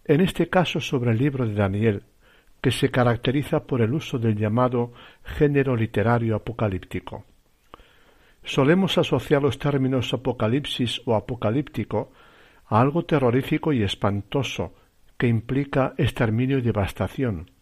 en 0.05 0.21
este 0.21 0.51
caso 0.51 0.81
sobre 0.81 1.13
el 1.13 1.19
libro 1.19 1.47
de 1.47 1.55
Daniel, 1.55 2.03
que 2.61 2.73
se 2.73 2.91
caracteriza 2.91 3.65
por 3.65 3.81
el 3.81 3.95
uso 3.95 4.19
del 4.19 4.37
llamado 4.37 4.93
género 5.23 5.77
literario 5.77 6.35
apocalíptico. 6.35 7.25
Solemos 8.43 8.99
asociar 8.99 9.41
los 9.41 9.59
términos 9.59 10.13
apocalipsis 10.13 11.01
o 11.07 11.15
apocalíptico 11.15 12.11
a 12.67 12.81
algo 12.81 13.05
terrorífico 13.05 13.73
y 13.73 13.85
espantoso 13.85 14.75
que 15.17 15.29
implica 15.29 15.95
exterminio 15.97 16.59
y 16.59 16.63
devastación, 16.63 17.53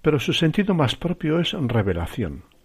pero 0.00 0.18
su 0.18 0.32
sentido 0.32 0.74
más 0.74 0.96
propio 0.96 1.38
es 1.38 1.52
revelación 1.52 2.55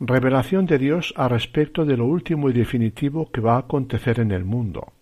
revelación 0.00 0.64
de 0.64 0.78
Dios 0.78 1.12
a 1.16 1.28
respecto 1.28 1.84
de 1.84 1.96
lo 1.96 2.06
último 2.06 2.48
y 2.48 2.54
definitivo 2.54 3.30
que 3.30 3.42
va 3.42 3.56
a 3.56 3.60
acontecer 3.60 4.18
en 4.18 4.30
el 4.30 4.44
mundo, 4.44 4.92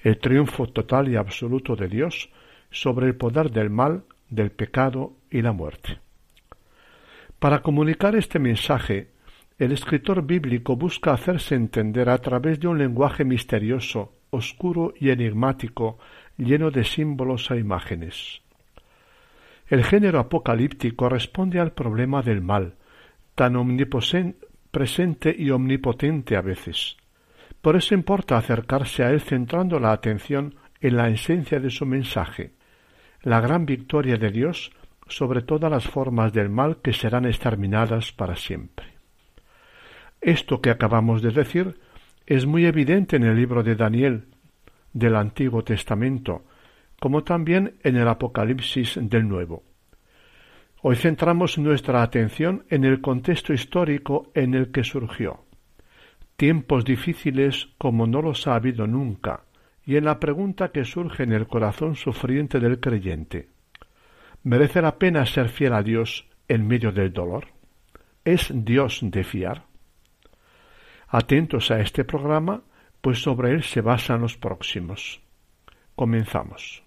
el 0.00 0.18
triunfo 0.18 0.68
total 0.68 1.08
y 1.08 1.16
absoluto 1.16 1.74
de 1.74 1.88
Dios 1.88 2.30
sobre 2.70 3.06
el 3.08 3.16
poder 3.16 3.50
del 3.50 3.70
mal, 3.70 4.04
del 4.30 4.52
pecado 4.52 5.14
y 5.30 5.42
la 5.42 5.52
muerte. 5.52 5.98
Para 7.40 7.60
comunicar 7.60 8.14
este 8.14 8.38
mensaje, 8.38 9.10
el 9.58 9.72
escritor 9.72 10.24
bíblico 10.24 10.76
busca 10.76 11.12
hacerse 11.12 11.56
entender 11.56 12.08
a 12.08 12.18
través 12.18 12.60
de 12.60 12.68
un 12.68 12.78
lenguaje 12.78 13.24
misterioso, 13.24 14.12
oscuro 14.30 14.94
y 14.98 15.10
enigmático, 15.10 15.98
lleno 16.36 16.70
de 16.70 16.84
símbolos 16.84 17.50
e 17.50 17.58
imágenes. 17.58 18.42
El 19.68 19.84
género 19.84 20.20
apocalíptico 20.20 21.08
responde 21.08 21.58
al 21.58 21.72
problema 21.72 22.22
del 22.22 22.40
mal, 22.40 22.74
tan 23.34 23.56
omnipresente 23.56 25.34
y 25.36 25.50
omnipotente 25.50 26.36
a 26.36 26.40
veces. 26.40 26.96
Por 27.60 27.76
eso 27.76 27.94
importa 27.94 28.36
acercarse 28.36 29.04
a 29.04 29.10
él 29.10 29.20
centrando 29.20 29.80
la 29.80 29.92
atención 29.92 30.56
en 30.80 30.96
la 30.96 31.08
esencia 31.08 31.60
de 31.60 31.70
su 31.70 31.86
mensaje, 31.86 32.52
la 33.22 33.40
gran 33.40 33.64
victoria 33.64 34.16
de 34.16 34.30
Dios 34.30 34.70
sobre 35.08 35.42
todas 35.42 35.70
las 35.70 35.86
formas 35.86 36.32
del 36.32 36.50
mal 36.50 36.78
que 36.82 36.92
serán 36.92 37.24
exterminadas 37.24 38.12
para 38.12 38.36
siempre. 38.36 38.86
Esto 40.20 40.60
que 40.60 40.70
acabamos 40.70 41.22
de 41.22 41.30
decir 41.30 41.78
es 42.26 42.46
muy 42.46 42.64
evidente 42.66 43.16
en 43.16 43.24
el 43.24 43.36
libro 43.36 43.62
de 43.62 43.76
Daniel 43.76 44.26
del 44.92 45.16
Antiguo 45.16 45.62
Testamento, 45.64 46.44
como 47.00 47.24
también 47.24 47.74
en 47.82 47.96
el 47.96 48.08
Apocalipsis 48.08 48.98
del 49.00 49.28
Nuevo. 49.28 49.62
Hoy 50.86 50.96
centramos 50.96 51.56
nuestra 51.56 52.02
atención 52.02 52.66
en 52.68 52.84
el 52.84 53.00
contexto 53.00 53.54
histórico 53.54 54.30
en 54.34 54.52
el 54.52 54.70
que 54.70 54.84
surgió. 54.84 55.46
Tiempos 56.36 56.84
difíciles 56.84 57.70
como 57.78 58.06
no 58.06 58.20
los 58.20 58.46
ha 58.46 58.56
habido 58.56 58.86
nunca, 58.86 59.44
y 59.86 59.96
en 59.96 60.04
la 60.04 60.20
pregunta 60.20 60.72
que 60.72 60.84
surge 60.84 61.22
en 61.22 61.32
el 61.32 61.46
corazón 61.46 61.96
sufriente 61.96 62.60
del 62.60 62.80
creyente. 62.80 63.48
¿Merece 64.42 64.82
la 64.82 64.98
pena 64.98 65.24
ser 65.24 65.48
fiel 65.48 65.72
a 65.72 65.82
Dios 65.82 66.28
en 66.48 66.66
medio 66.66 66.92
del 66.92 67.14
dolor? 67.14 67.46
¿Es 68.22 68.52
Dios 68.54 68.98
de 69.04 69.24
fiar? 69.24 69.64
Atentos 71.08 71.70
a 71.70 71.80
este 71.80 72.04
programa, 72.04 72.62
pues 73.00 73.22
sobre 73.22 73.52
él 73.52 73.62
se 73.62 73.80
basan 73.80 74.20
los 74.20 74.36
próximos. 74.36 75.22
Comenzamos. 75.94 76.82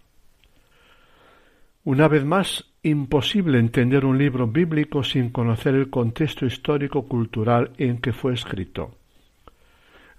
Una 1.84 2.08
vez 2.08 2.24
más, 2.26 2.64
imposible 2.90 3.60
entender 3.60 4.06
un 4.06 4.18
libro 4.18 4.48
bíblico 4.48 5.04
sin 5.04 5.30
conocer 5.30 5.76
el 5.76 5.90
contexto 5.90 6.46
histórico-cultural 6.46 7.72
en 7.78 8.00
que 8.00 8.14
fue 8.14 8.34
escrito. 8.34 8.96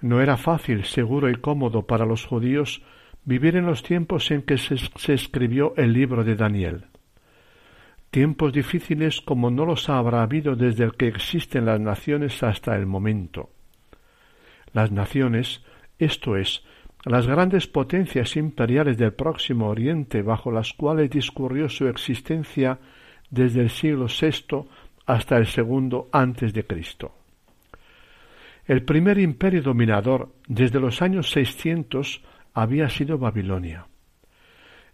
No 0.00 0.20
era 0.20 0.36
fácil, 0.36 0.84
seguro 0.84 1.28
y 1.28 1.34
cómodo 1.34 1.86
para 1.86 2.06
los 2.06 2.24
judíos 2.24 2.82
vivir 3.24 3.56
en 3.56 3.66
los 3.66 3.82
tiempos 3.82 4.30
en 4.30 4.42
que 4.42 4.58
se, 4.58 4.76
se, 4.78 5.14
escribió 5.14 5.74
el 5.76 5.92
libro 5.92 6.24
de 6.24 6.36
Daniel. 6.36 6.86
Tiempos 8.10 8.52
difíciles 8.52 9.20
como 9.20 9.50
no 9.50 9.66
los 9.66 9.88
habrá 9.88 10.22
habido 10.22 10.56
desde 10.56 10.84
el 10.84 10.94
que 10.94 11.08
existen 11.08 11.66
las 11.66 11.80
naciones 11.80 12.42
hasta 12.42 12.74
el 12.76 12.86
momento. 12.86 13.50
Las 14.72 14.92
naciones, 14.92 15.62
esto 15.98 16.36
es, 16.36 16.62
las 17.08 17.26
grandes 17.26 17.66
potencias 17.66 18.36
imperiales 18.36 18.98
del 18.98 19.12
Próximo 19.12 19.68
Oriente 19.68 20.22
bajo 20.22 20.52
las 20.52 20.72
cuales 20.74 21.10
discurrió 21.10 21.68
su 21.68 21.88
existencia 21.88 22.78
desde 23.30 23.62
el 23.62 23.70
siglo 23.70 24.06
VI 24.06 24.66
hasta 25.06 25.38
el 25.38 25.46
segundo 25.46 26.08
antes 26.12 26.52
de 26.52 26.66
Cristo. 26.66 27.14
El 28.66 28.82
primer 28.82 29.18
imperio 29.18 29.62
dominador 29.62 30.34
desde 30.46 30.78
los 30.78 31.00
años 31.00 31.30
600 31.30 32.22
había 32.52 32.90
sido 32.90 33.16
Babilonia. 33.16 33.86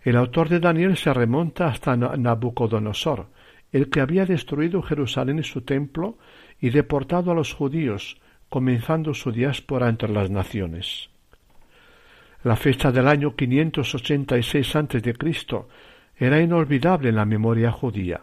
El 0.02 0.16
autor 0.16 0.48
de 0.48 0.60
Daniel 0.60 0.96
se 0.96 1.12
remonta 1.12 1.66
hasta 1.66 1.96
Nabucodonosor, 1.96 3.26
el 3.72 3.90
que 3.90 4.00
había 4.00 4.26
destruido 4.26 4.82
Jerusalén 4.82 5.40
y 5.40 5.42
su 5.42 5.62
templo 5.62 6.18
y 6.60 6.70
deportado 6.70 7.32
a 7.32 7.34
los 7.34 7.52
judíos, 7.52 8.20
comenzando 8.48 9.14
su 9.14 9.32
diáspora 9.32 9.88
entre 9.88 10.12
las 10.12 10.30
naciones. 10.30 11.10
La 12.44 12.56
fecha 12.56 12.92
del 12.92 13.08
año 13.08 13.34
586 13.34 14.76
a.C. 14.76 15.14
era 16.18 16.42
inolvidable 16.42 17.08
en 17.08 17.16
la 17.16 17.24
memoria 17.24 17.72
judía. 17.72 18.20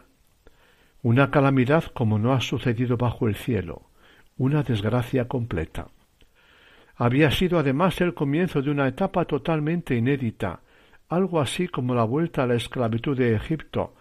Una 1.02 1.32
calamidad 1.32 1.86
como 1.86 2.20
no 2.20 2.32
ha 2.32 2.40
sucedido 2.40 2.98
bajo 2.98 3.28
el 3.28 3.34
cielo, 3.34 3.90
una 4.38 4.62
desgracia 4.62 5.28
completa. 5.28 5.88
Había 6.98 7.32
sido 7.32 7.58
además 7.58 8.00
el 8.00 8.14
comienzo 8.14 8.62
de 8.62 8.70
una 8.70 8.88
etapa 8.88 9.26
totalmente 9.26 9.96
inédita, 9.96 10.60
algo 11.10 11.42
así 11.42 11.68
como 11.68 11.96
la 11.96 12.04
vuelta 12.04 12.44
a 12.44 12.46
la 12.46 12.54
esclavitud 12.54 13.18
de 13.18 13.34
Egipto, 13.34 13.96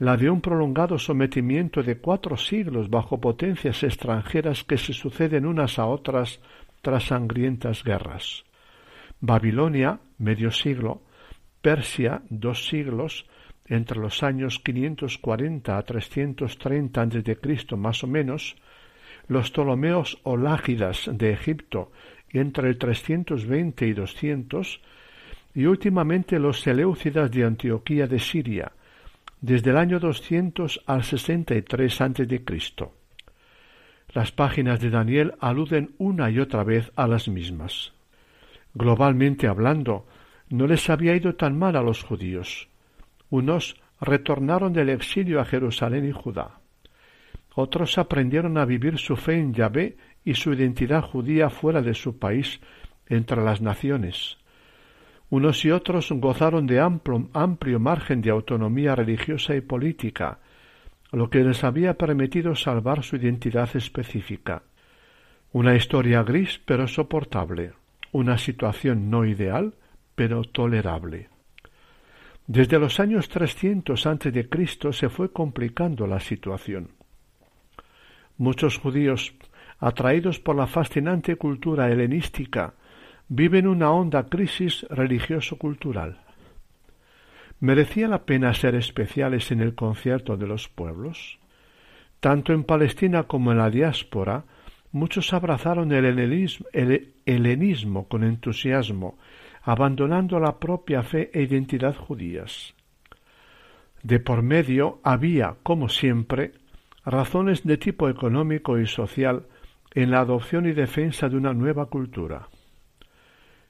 la 0.00 0.16
de 0.16 0.30
un 0.30 0.40
prolongado 0.40 0.98
sometimiento 0.98 1.84
de 1.84 1.98
cuatro 1.98 2.36
siglos 2.36 2.90
bajo 2.90 3.20
potencias 3.20 3.84
extranjeras 3.84 4.64
que 4.64 4.78
se 4.78 4.92
suceden 4.92 5.46
unas 5.46 5.78
a 5.78 5.86
otras 5.86 6.40
tras 6.82 7.04
sangrientas 7.04 7.84
guerras. 7.84 8.49
Babilonia, 9.20 10.00
medio 10.18 10.50
siglo, 10.50 11.02
Persia, 11.60 12.22
dos 12.30 12.66
siglos, 12.66 13.26
entre 13.66 14.00
los 14.00 14.22
años 14.22 14.58
540 14.58 15.76
a 15.76 15.82
330 15.82 17.02
a.C. 17.02 17.76
más 17.76 18.02
o 18.02 18.06
menos, 18.06 18.56
los 19.28 19.50
Ptolomeos 19.50 20.18
o 20.24 20.36
Lágidas 20.36 21.08
de 21.12 21.32
Egipto 21.32 21.92
entre 22.32 22.68
el 22.68 22.78
320 22.78 23.86
y 23.86 23.92
200, 23.92 24.80
y 25.54 25.66
últimamente 25.66 26.38
los 26.38 26.60
Seleucidas 26.60 27.30
de 27.30 27.44
Antioquía 27.44 28.06
de 28.06 28.18
Siria, 28.18 28.72
desde 29.40 29.70
el 29.70 29.76
año 29.76 30.00
200 30.00 30.82
al 30.86 31.04
63 31.04 32.00
a.C. 32.00 32.44
Las 34.12 34.32
páginas 34.32 34.80
de 34.80 34.90
Daniel 34.90 35.34
aluden 35.40 35.94
una 35.98 36.30
y 36.30 36.38
otra 36.38 36.64
vez 36.64 36.90
a 36.96 37.06
las 37.06 37.28
mismas. 37.28 37.92
Globalmente 38.74 39.46
hablando, 39.46 40.06
no 40.48 40.66
les 40.66 40.90
había 40.90 41.14
ido 41.14 41.34
tan 41.34 41.58
mal 41.58 41.76
a 41.76 41.82
los 41.82 42.02
judíos. 42.02 42.68
Unos 43.30 43.76
retornaron 44.00 44.72
del 44.72 44.88
exilio 44.88 45.40
a 45.40 45.44
Jerusalén 45.44 46.08
y 46.08 46.12
Judá. 46.12 46.60
Otros 47.54 47.98
aprendieron 47.98 48.58
a 48.58 48.64
vivir 48.64 48.98
su 48.98 49.16
fe 49.16 49.38
en 49.38 49.54
Yahvé 49.54 49.96
y 50.24 50.34
su 50.34 50.52
identidad 50.52 51.02
judía 51.02 51.50
fuera 51.50 51.82
de 51.82 51.94
su 51.94 52.18
país, 52.18 52.60
entre 53.08 53.42
las 53.42 53.60
naciones. 53.60 54.38
Unos 55.28 55.64
y 55.64 55.70
otros 55.70 56.10
gozaron 56.12 56.66
de 56.66 56.80
amplio, 56.80 57.28
amplio 57.32 57.78
margen 57.78 58.20
de 58.22 58.30
autonomía 58.30 58.94
religiosa 58.94 59.54
y 59.54 59.60
política, 59.60 60.38
lo 61.12 61.28
que 61.28 61.44
les 61.44 61.64
había 61.64 61.94
permitido 61.94 62.54
salvar 62.54 63.02
su 63.02 63.16
identidad 63.16 63.68
específica. 63.74 64.62
Una 65.52 65.74
historia 65.74 66.22
gris 66.22 66.60
pero 66.64 66.86
soportable, 66.86 67.72
una 68.12 68.38
situación 68.38 69.10
no 69.10 69.24
ideal 69.24 69.74
pero 70.14 70.42
tolerable. 70.42 71.28
Desde 72.46 72.78
los 72.78 73.00
años 73.00 73.28
300 73.28 74.06
a.C. 74.06 74.92
se 74.92 75.08
fue 75.08 75.32
complicando 75.32 76.06
la 76.06 76.20
situación. 76.20 76.90
Muchos 78.36 78.78
judíos 78.78 79.34
atraídos 79.80 80.38
por 80.38 80.56
la 80.56 80.66
fascinante 80.66 81.36
cultura 81.36 81.90
helenística, 81.90 82.74
viven 83.28 83.66
una 83.66 83.90
honda 83.90 84.28
crisis 84.28 84.86
religioso-cultural. 84.90 86.20
¿Merecía 87.60 88.08
la 88.08 88.24
pena 88.24 88.54
ser 88.54 88.74
especiales 88.74 89.50
en 89.50 89.60
el 89.60 89.74
concierto 89.74 90.36
de 90.36 90.46
los 90.46 90.68
pueblos? 90.68 91.38
Tanto 92.20 92.52
en 92.52 92.64
Palestina 92.64 93.24
como 93.24 93.52
en 93.52 93.58
la 93.58 93.70
diáspora, 93.70 94.44
muchos 94.92 95.32
abrazaron 95.32 95.92
el 95.92 96.04
helenismo, 96.04 96.66
el 96.72 97.14
helenismo 97.34 98.08
con 98.08 98.24
entusiasmo, 98.24 99.18
abandonando 99.62 100.38
la 100.40 100.58
propia 100.58 101.02
fe 101.02 101.30
e 101.32 101.42
identidad 101.42 101.94
judías. 101.94 102.74
De 104.02 104.18
por 104.18 104.42
medio 104.42 105.00
había, 105.02 105.56
como 105.62 105.88
siempre, 105.88 106.52
razones 107.04 107.64
de 107.64 107.76
tipo 107.76 108.08
económico 108.08 108.78
y 108.78 108.86
social 108.86 109.46
en 109.94 110.10
la 110.10 110.20
adopción 110.20 110.66
y 110.66 110.72
defensa 110.72 111.28
de 111.28 111.36
una 111.36 111.52
nueva 111.52 111.86
cultura. 111.86 112.48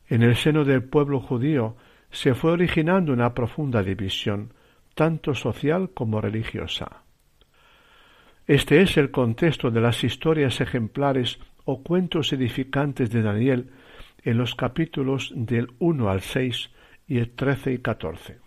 En 0.08 0.22
el 0.22 0.36
seno 0.36 0.64
del 0.64 0.84
pueblo 0.84 1.20
judío 1.20 1.76
se 2.10 2.34
fue 2.34 2.52
originando 2.52 3.12
una 3.12 3.32
profunda 3.34 3.82
división, 3.82 4.52
tanto 4.94 5.34
social 5.34 5.90
como 5.94 6.20
religiosa. 6.20 7.02
Este 8.46 8.82
es 8.82 8.96
el 8.96 9.10
contexto 9.10 9.70
de 9.70 9.80
las 9.80 10.02
historias 10.02 10.60
ejemplares 10.60 11.38
o 11.64 11.82
cuentos 11.82 12.32
edificantes 12.32 13.10
de 13.10 13.22
Daniel 13.22 13.70
en 14.22 14.38
los 14.38 14.54
capítulos 14.54 15.32
del 15.34 15.68
1 15.78 16.10
al 16.10 16.20
6 16.20 16.70
y 17.08 17.18
el 17.18 17.30
13 17.30 17.72
y 17.72 17.78
14. 17.78 18.38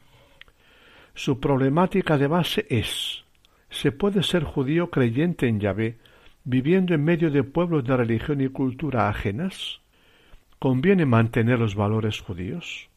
Su 1.13 1.39
problemática 1.39 2.17
de 2.17 2.28
base 2.28 2.65
es 2.69 3.23
¿se 3.69 3.91
puede 3.91 4.23
ser 4.23 4.43
judío 4.43 4.89
creyente 4.89 5.47
en 5.47 5.60
Yahvé 5.60 5.97
viviendo 6.43 6.93
en 6.93 7.04
medio 7.04 7.32
de 7.32 7.43
pueblos 7.43 7.84
de 7.84 7.97
religión 7.97 8.41
y 8.41 8.49
cultura 8.49 9.10
ajenas? 9.10 9.82
¿Conviene 10.60 11.06
mantener 11.06 11.60
los 11.60 11.76
valores 11.76 12.19
judíos? 12.21 12.89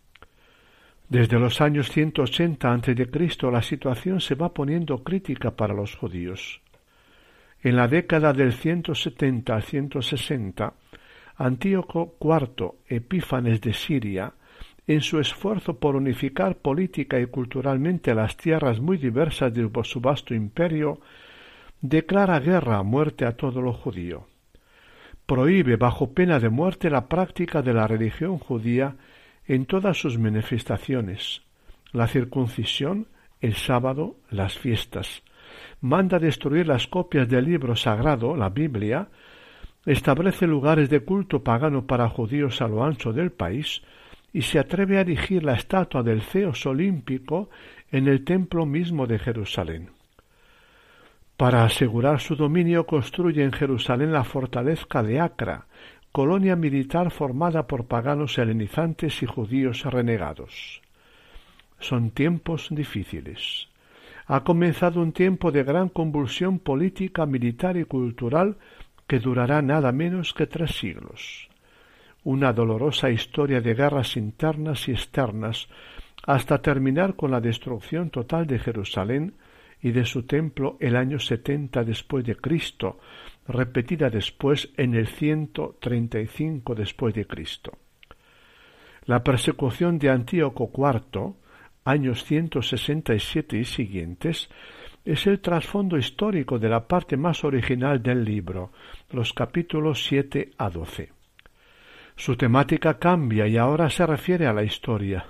Desde 1.09 1.39
los 1.39 1.61
años 1.61 1.91
180 1.91 2.73
a.C. 2.73 3.51
la 3.51 3.63
situación 3.63 4.21
se 4.21 4.35
va 4.35 4.53
poniendo 4.53 5.05
crítica 5.05 5.53
para 5.53 5.75
los 5.75 5.95
judíos. 5.95 6.61
En 7.63 7.77
la 7.77 7.89
década 7.89 8.33
del 8.33 8.53
170 8.53 9.55
al 9.55 9.63
160, 9.63 10.75
Antíoco 11.37 12.17
IV 12.21 12.75
Epífanes 12.87 13.61
de 13.61 13.73
Siria, 13.73 14.33
en 14.87 15.01
su 15.01 15.19
esfuerzo 15.19 15.79
por 15.79 15.97
unificar 15.97 16.57
política 16.57 17.19
y 17.19 17.27
culturalmente 17.27 18.15
las 18.15 18.37
tierras 18.37 18.81
muy 18.81 18.99
diversas 18.99 19.53
de 19.53 19.69
su 19.83 20.01
vasto 20.01 20.35
imperio, 20.35 21.01
declara 21.81 22.39
guerra 22.41 22.79
a 22.79 22.83
muerte 22.83 23.25
a 23.25 23.37
todo 23.37 23.61
lo 23.61 23.73
judío. 23.73 24.29
Prohíbe 25.27 25.77
bajo 25.77 26.15
pena 26.15 26.39
de 26.39 26.49
muerte 26.49 26.89
la 26.89 27.09
práctica 27.09 27.63
de 27.63 27.75
la 27.75 27.89
religión 27.89 28.39
judía 28.39 28.97
en 29.47 29.67
todas 29.67 29.99
sus 29.99 30.19
manifestaciones, 30.19 31.43
la 31.93 32.07
circuncisión, 32.07 33.09
el 33.41 33.55
sábado, 33.55 34.17
las 34.31 34.57
fiestas. 34.57 35.23
Manda 35.81 36.19
destruir 36.19 36.67
las 36.67 36.87
copias 36.87 37.29
del 37.29 37.45
libro 37.45 37.77
sagrado, 37.77 38.37
la 38.37 38.49
Biblia, 38.49 39.09
establece 39.85 40.47
lugares 40.47 40.91
de 40.91 41.01
culto 41.01 41.43
pagano 41.43 41.87
para 41.87 42.09
judíos 42.09 42.61
a 42.61 42.69
lo 42.69 42.85
ancho 42.85 43.13
del 43.13 43.31
país 43.31 43.83
y 44.33 44.43
se 44.43 44.59
atreve 44.59 44.99
a 44.99 45.03
erigir 45.03 45.45
la 45.45 45.55
estatua 45.55 46.03
del 46.03 46.23
Ceos 46.23 46.67
olímpico 46.67 47.49
en 47.91 48.09
el 48.09 48.25
templo 48.25 48.67
mismo 48.67 49.07
de 49.07 49.19
Jerusalén. 49.19 49.91
Para 51.37 51.65
asegurar 51.65 52.21
su 52.21 52.35
dominio 52.35 52.87
construye 52.87 53.45
en 53.45 53.53
Jerusalén 53.53 54.13
la 54.13 54.25
fortaleza 54.25 55.03
de 55.03 55.21
Acra, 55.21 55.67
colonia 56.11 56.57
militar 56.57 57.11
formada 57.11 57.67
por 57.67 57.87
paganos 57.87 58.39
helenizantes 58.39 59.23
y 59.23 59.27
judíos 59.27 59.85
renegados. 59.85 60.81
Son 61.79 62.11
tiempos 62.11 62.69
difíciles. 62.71 63.69
Ha 64.29 64.43
comenzado 64.43 65.01
un 65.01 65.13
tiempo 65.13 65.53
de 65.53 65.63
gran 65.63 65.89
convulsión 65.89 66.59
política, 66.59 67.27
militar 67.27 67.77
y 67.77 67.85
cultural 67.85 68.57
que 69.07 69.21
durará 69.21 69.63
nada 69.63 69.93
menos 69.93 70.35
que 70.35 70.49
tres 70.49 70.73
siglos. 70.73 71.49
Una 72.25 72.53
dolorosa 72.53 73.09
historia 73.11 73.61
de 73.61 73.75
guerras 73.75 74.17
internas 74.17 74.89
y 74.89 74.91
externas 74.93 75.69
hasta 76.25 76.61
terminar 76.61 77.15
con 77.15 77.31
la 77.31 77.41
destrucción 77.41 78.11
total 78.11 78.49
de 78.49 78.59
Jerusalén 78.59 79.35
y 79.81 79.93
de 79.93 80.05
su 80.05 80.25
templo 80.25 80.77
el 80.81 80.97
año 80.97 81.21
setenta 81.21 81.85
después 81.85 82.25
de 82.25 82.35
Cristo, 82.35 82.99
repetida 83.47 84.11
después 84.11 84.71
en 84.77 84.95
el 84.95 85.07
ciento 85.07 85.77
treinta 85.79 86.19
y 86.19 86.27
cinco 86.27 86.75
después 86.75 87.15
de 87.15 87.27
Cristo. 87.27 87.79
La 89.05 89.23
persecución 89.23 90.01
de 90.01 90.11
Antíoco 90.11 90.73
IV, 90.75 91.35
años 91.87 92.25
ciento 92.25 92.61
sesenta 92.61 93.15
y 93.15 93.21
siete 93.21 93.57
y 93.57 93.65
siguientes, 93.65 94.51
es 95.05 95.27
el 95.27 95.41
trasfondo 95.41 95.97
histórico 95.97 96.59
de 96.59 96.69
la 96.69 96.87
parte 96.87 97.17
más 97.17 97.45
original 97.45 98.03
del 98.03 98.25
libro, 98.25 98.73
los 99.11 99.33
capítulos 99.33 100.05
siete 100.05 100.51
a 100.59 100.69
doce. 100.69 101.13
Su 102.17 102.37
temática 102.37 102.99
cambia 102.99 103.47
y 103.47 103.57
ahora 103.57 103.89
se 103.89 104.05
refiere 104.05 104.47
a 104.47 104.53
la 104.53 104.65
historia, 104.65 105.25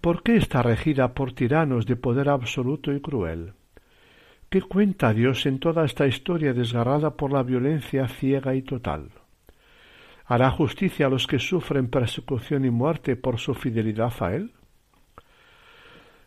¿Por 0.00 0.22
qué 0.22 0.36
está 0.36 0.62
regida 0.62 1.12
por 1.12 1.32
tiranos 1.32 1.84
de 1.84 1.96
poder 1.96 2.28
absoluto 2.28 2.92
y 2.92 3.00
cruel? 3.00 3.54
¿Qué 4.48 4.62
cuenta 4.62 5.12
Dios 5.12 5.44
en 5.44 5.58
toda 5.58 5.84
esta 5.84 6.06
historia 6.06 6.52
desgarrada 6.52 7.16
por 7.16 7.32
la 7.32 7.42
violencia 7.42 8.06
ciega 8.06 8.54
y 8.54 8.62
total? 8.62 9.10
¿Hará 10.24 10.50
justicia 10.50 11.06
a 11.06 11.10
los 11.10 11.26
que 11.26 11.40
sufren 11.40 11.90
persecución 11.90 12.64
y 12.64 12.70
muerte 12.70 13.16
por 13.16 13.38
su 13.40 13.54
fidelidad 13.54 14.12
a 14.20 14.34
Él? 14.34 14.52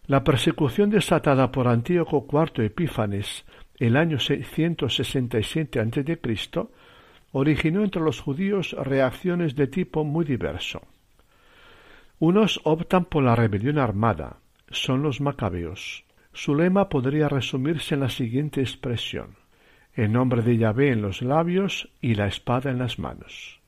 La 0.08 0.24
persecución 0.24 0.90
desatada 0.90 1.52
por 1.52 1.68
Antíoco 1.68 2.26
IV 2.30 2.66
Epífanes 2.66 3.46
el 3.78 3.96
año 3.96 4.20
167 4.20 5.80
a.C. 5.80 6.68
originó 7.32 7.84
entre 7.84 8.02
los 8.02 8.20
judíos 8.20 8.76
reacciones 8.80 9.56
de 9.56 9.68
tipo 9.68 10.04
muy 10.04 10.26
diverso. 10.26 10.82
Unos 12.20 12.60
optan 12.64 13.06
por 13.06 13.24
la 13.24 13.36
rebelión 13.36 13.80
armada, 13.80 14.38
son 14.70 15.02
los 15.02 15.22
macabeos. 15.22 16.04
Su 16.34 16.56
lema 16.56 16.90
podría 16.90 17.30
resumirse 17.30 17.96
en 17.96 18.02
la 18.02 18.10
siguiente 18.10 18.62
expresión 18.62 19.42
el 19.94 20.12
nombre 20.12 20.42
de 20.42 20.58
Yahvé 20.58 20.92
en 20.92 21.02
los 21.02 21.22
labios 21.22 21.90
y 22.02 22.16
la 22.16 22.28
espada 22.28 22.72
en 22.72 22.80
las 22.80 22.98
manos. 22.98 23.60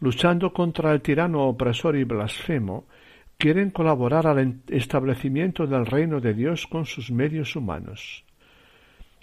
Luchando 0.00 0.52
contra 0.52 0.92
el 0.92 1.02
tirano 1.02 1.42
opresor 1.42 1.96
y 1.96 2.04
blasfemo, 2.04 2.86
quieren 3.42 3.72
colaborar 3.72 4.28
al 4.28 4.60
establecimiento 4.68 5.66
del 5.66 5.84
reino 5.84 6.20
de 6.20 6.32
Dios 6.32 6.68
con 6.68 6.86
sus 6.86 7.10
medios 7.10 7.56
humanos. 7.56 8.22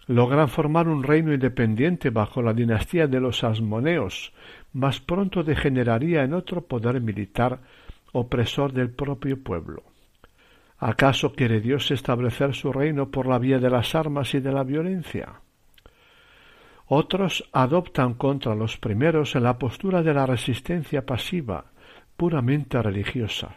Logran 0.08 0.50
formar 0.50 0.90
un 0.90 1.04
reino 1.04 1.34
independiente 1.34 2.10
bajo 2.10 2.42
la 2.42 2.54
dinastía 2.54 3.08
de 3.08 3.22
los 3.22 3.46
asmoneos, 3.46 4.34
mas 4.74 5.00
pronto 5.00 5.42
degeneraría 5.42 6.26
en 6.26 6.34
otro 6.34 6.66
poder 6.66 7.00
militar 7.00 7.62
opresor 8.12 8.74
del 8.74 8.90
propio 8.90 9.42
pueblo. 9.42 9.84
¿Acaso 10.80 11.32
quiere 11.32 11.62
Dios 11.62 11.90
establecer 11.90 12.54
su 12.54 12.74
reino 12.74 13.12
por 13.12 13.26
la 13.26 13.40
vía 13.40 13.60
de 13.60 13.70
las 13.70 13.96
armas 13.96 14.34
y 14.34 14.42
de 14.42 14.52
la 14.52 14.66
violencia? 14.66 15.40
Otros 16.88 17.50
adoptan 17.54 18.16
contra 18.16 18.54
los 18.54 18.76
primeros 18.76 19.34
la 19.36 19.58
postura 19.58 20.04
de 20.04 20.14
la 20.14 20.26
resistencia 20.26 21.06
pasiva, 21.06 21.72
puramente 22.18 22.82
religiosa, 22.82 23.56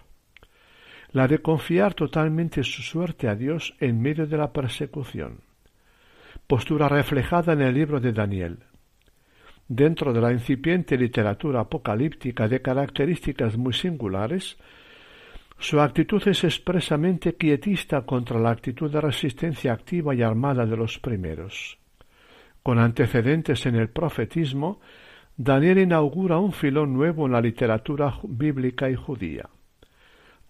la 1.12 1.28
de 1.28 1.40
confiar 1.40 1.94
totalmente 1.94 2.64
su 2.64 2.82
suerte 2.82 3.28
a 3.28 3.34
Dios 3.34 3.74
en 3.80 4.00
medio 4.00 4.26
de 4.26 4.36
la 4.36 4.52
persecución, 4.52 5.40
postura 6.46 6.88
reflejada 6.88 7.52
en 7.52 7.60
el 7.60 7.74
libro 7.74 8.00
de 8.00 8.12
Daniel. 8.12 8.58
Dentro 9.68 10.12
de 10.12 10.20
la 10.20 10.32
incipiente 10.32 10.96
literatura 10.96 11.60
apocalíptica 11.60 12.48
de 12.48 12.60
características 12.60 13.56
muy 13.56 13.72
singulares, 13.72 14.56
su 15.58 15.80
actitud 15.80 16.26
es 16.26 16.44
expresamente 16.44 17.36
quietista 17.36 18.02
contra 18.02 18.40
la 18.40 18.50
actitud 18.50 18.90
de 18.90 19.00
resistencia 19.00 19.72
activa 19.72 20.14
y 20.14 20.22
armada 20.22 20.66
de 20.66 20.76
los 20.76 20.98
primeros. 20.98 21.78
Con 22.62 22.78
antecedentes 22.78 23.66
en 23.66 23.76
el 23.76 23.88
profetismo, 23.88 24.80
Daniel 25.36 25.78
inaugura 25.78 26.38
un 26.38 26.52
filón 26.52 26.92
nuevo 26.94 27.26
en 27.26 27.32
la 27.32 27.40
literatura 27.40 28.14
bíblica 28.24 28.90
y 28.90 28.94
judía. 28.94 29.48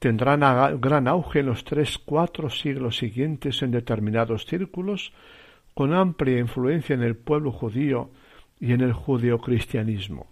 Tendrán 0.02 0.40
gran 0.80 1.06
auge 1.06 1.38
en 1.38 1.46
los 1.46 1.62
tres 1.62 1.96
cuatro 1.96 2.50
siglos 2.50 2.96
siguientes 2.96 3.62
en 3.62 3.70
determinados 3.70 4.46
círculos, 4.46 5.12
con 5.74 5.94
amplia 5.94 6.40
influencia 6.40 6.94
en 6.94 7.04
el 7.04 7.14
pueblo 7.14 7.52
judío 7.52 8.10
y 8.58 8.72
en 8.72 8.80
el 8.80 8.94
judeocristianismo. 8.94 10.26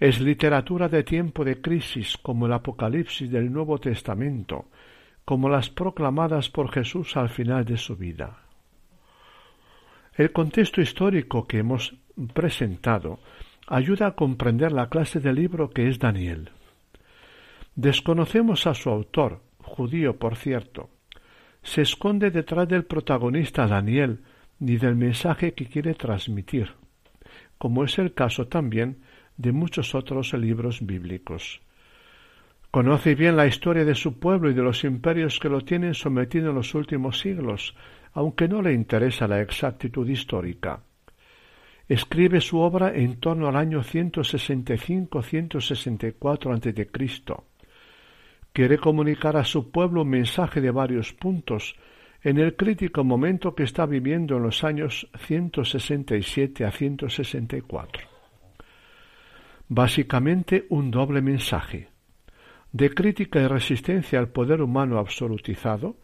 Es 0.00 0.18
literatura 0.18 0.88
de 0.88 1.04
tiempo 1.04 1.44
de 1.44 1.60
crisis 1.60 2.16
como 2.16 2.46
el 2.46 2.54
Apocalipsis 2.54 3.30
del 3.30 3.52
Nuevo 3.52 3.76
Testamento, 3.76 4.70
como 5.26 5.50
las 5.50 5.68
proclamadas 5.68 6.48
por 6.48 6.72
Jesús 6.72 7.18
al 7.18 7.28
final 7.28 7.66
de 7.66 7.76
su 7.76 7.98
vida. 7.98 8.44
El 10.14 10.32
contexto 10.32 10.80
histórico 10.80 11.46
que 11.46 11.58
hemos 11.58 11.96
presentado 12.32 13.18
ayuda 13.66 14.06
a 14.06 14.14
comprender 14.14 14.72
la 14.72 14.88
clase 14.88 15.20
de 15.20 15.34
libro 15.34 15.68
que 15.68 15.86
es 15.86 15.98
Daniel. 15.98 16.50
Desconocemos 17.76 18.66
a 18.68 18.74
su 18.74 18.88
autor, 18.88 19.42
judío 19.58 20.16
por 20.16 20.36
cierto. 20.36 20.90
Se 21.62 21.82
esconde 21.82 22.30
detrás 22.30 22.68
del 22.68 22.84
protagonista 22.84 23.66
Daniel 23.66 24.20
ni 24.60 24.76
del 24.76 24.94
mensaje 24.94 25.54
que 25.54 25.66
quiere 25.66 25.94
transmitir, 25.94 26.70
como 27.58 27.82
es 27.84 27.98
el 27.98 28.14
caso 28.14 28.46
también 28.46 28.98
de 29.36 29.50
muchos 29.50 29.96
otros 29.96 30.32
libros 30.34 30.86
bíblicos. 30.86 31.62
Conoce 32.70 33.14
bien 33.14 33.36
la 33.36 33.46
historia 33.46 33.84
de 33.84 33.94
su 33.94 34.18
pueblo 34.18 34.50
y 34.50 34.54
de 34.54 34.62
los 34.62 34.82
imperios 34.84 35.38
que 35.40 35.48
lo 35.48 35.62
tienen 35.62 35.94
sometido 35.94 36.50
en 36.50 36.56
los 36.56 36.74
últimos 36.74 37.20
siglos, 37.20 37.74
aunque 38.12 38.48
no 38.48 38.60
le 38.62 38.72
interesa 38.72 39.26
la 39.26 39.40
exactitud 39.40 40.08
histórica. 40.08 40.80
Escribe 41.88 42.40
su 42.40 42.58
obra 42.58 42.94
en 42.94 43.18
torno 43.20 43.48
al 43.48 43.56
año 43.56 43.82
165-164 43.82 46.52
a.C. 46.52 46.86
Quiere 48.54 48.78
comunicar 48.78 49.36
a 49.36 49.44
su 49.44 49.70
pueblo 49.70 50.00
un 50.00 50.08
mensaje 50.08 50.62
de 50.62 50.70
varios 50.70 51.12
puntos 51.12 51.76
en 52.22 52.38
el 52.38 52.56
crítico 52.56 53.04
momento 53.04 53.54
que 53.54 53.64
está 53.64 53.84
viviendo 53.84 54.38
en 54.38 54.44
los 54.44 54.64
años 54.64 55.06
167 55.18 56.64
a 56.64 56.70
164 56.70 58.14
básicamente 59.68 60.66
un 60.68 60.90
doble 60.90 61.22
mensaje 61.22 61.88
de 62.72 62.90
crítica 62.90 63.40
y 63.40 63.46
resistencia 63.46 64.18
al 64.18 64.28
poder 64.28 64.60
humano 64.60 64.98
absolutizado 64.98 65.96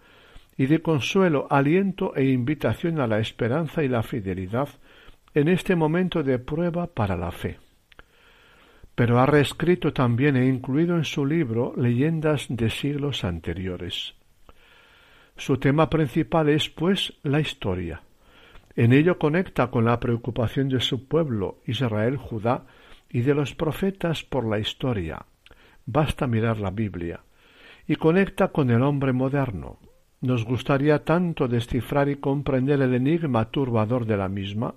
y 0.57 0.67
de 0.67 0.81
consuelo, 0.81 1.47
aliento 1.51 2.15
e 2.15 2.25
invitación 2.25 3.01
a 3.01 3.07
la 3.07 3.19
esperanza 3.19 3.83
y 3.83 3.89
la 3.89 4.03
fidelidad 4.03 4.69
en 5.35 5.49
este 5.49 5.75
momento 5.75 6.23
de 6.23 6.39
prueba 6.39 6.87
para 6.87 7.17
la 7.17 7.31
fe. 7.31 7.59
Pero 9.01 9.19
ha 9.19 9.25
reescrito 9.25 9.95
también 9.95 10.37
e 10.37 10.47
incluido 10.47 10.95
en 10.95 11.07
su 11.07 11.25
libro 11.25 11.73
leyendas 11.75 12.45
de 12.51 12.69
siglos 12.69 13.25
anteriores. 13.25 14.15
Su 15.39 15.57
tema 15.57 15.89
principal 15.89 16.51
es, 16.51 16.69
pues, 16.69 17.15
la 17.23 17.41
historia. 17.41 18.03
En 18.77 18.93
ello 18.93 19.19
conecta 19.19 19.71
con 19.71 19.87
la 19.87 19.99
preocupación 19.99 20.69
de 20.69 20.81
su 20.81 21.09
pueblo, 21.09 21.63
Israel, 21.65 22.19
Judá, 22.19 22.67
y 23.09 23.23
de 23.23 23.35
los 23.35 23.55
profetas 23.55 24.23
por 24.23 24.45
la 24.45 24.59
historia. 24.59 25.25
Basta 25.87 26.27
mirar 26.27 26.59
la 26.59 26.71
Biblia. 26.71 27.21
Y 27.87 27.97
conecta 27.97 28.49
con 28.49 28.69
el 28.69 28.83
hombre 28.83 29.15
moderno. 29.15 29.79
Nos 30.21 30.45
gustaría 30.45 31.05
tanto 31.07 31.49
descifrar 31.49 32.11
y 32.11 32.17
comprender 32.17 32.83
el 32.83 32.93
enigma 32.93 33.51
turbador 33.51 34.05
de 34.05 34.19
la 34.19 34.29
misma. 34.29 34.75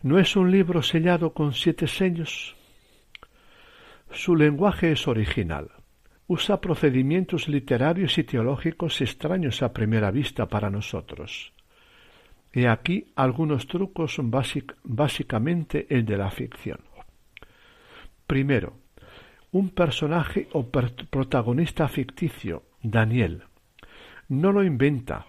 ¿No 0.00 0.18
es 0.18 0.36
un 0.36 0.50
libro 0.50 0.80
sellado 0.80 1.34
con 1.34 1.52
siete 1.52 1.86
sellos? 1.86 2.56
Su 4.14 4.36
lenguaje 4.36 4.92
es 4.92 5.08
original. 5.08 5.70
Usa 6.28 6.60
procedimientos 6.60 7.48
literarios 7.48 8.16
y 8.16 8.22
teológicos 8.22 9.00
extraños 9.00 9.60
a 9.62 9.72
primera 9.72 10.12
vista 10.12 10.46
para 10.46 10.70
nosotros. 10.70 11.52
He 12.52 12.68
aquí 12.68 13.12
algunos 13.16 13.66
trucos 13.66 14.20
básicamente 14.84 15.88
el 15.90 16.04
de 16.04 16.16
la 16.16 16.30
ficción. 16.30 16.78
Primero, 18.28 18.78
un 19.50 19.70
personaje 19.70 20.48
o 20.52 20.70
protagonista 20.70 21.88
ficticio, 21.88 22.62
Daniel. 22.82 23.42
No 24.28 24.52
lo 24.52 24.62
inventa, 24.62 25.26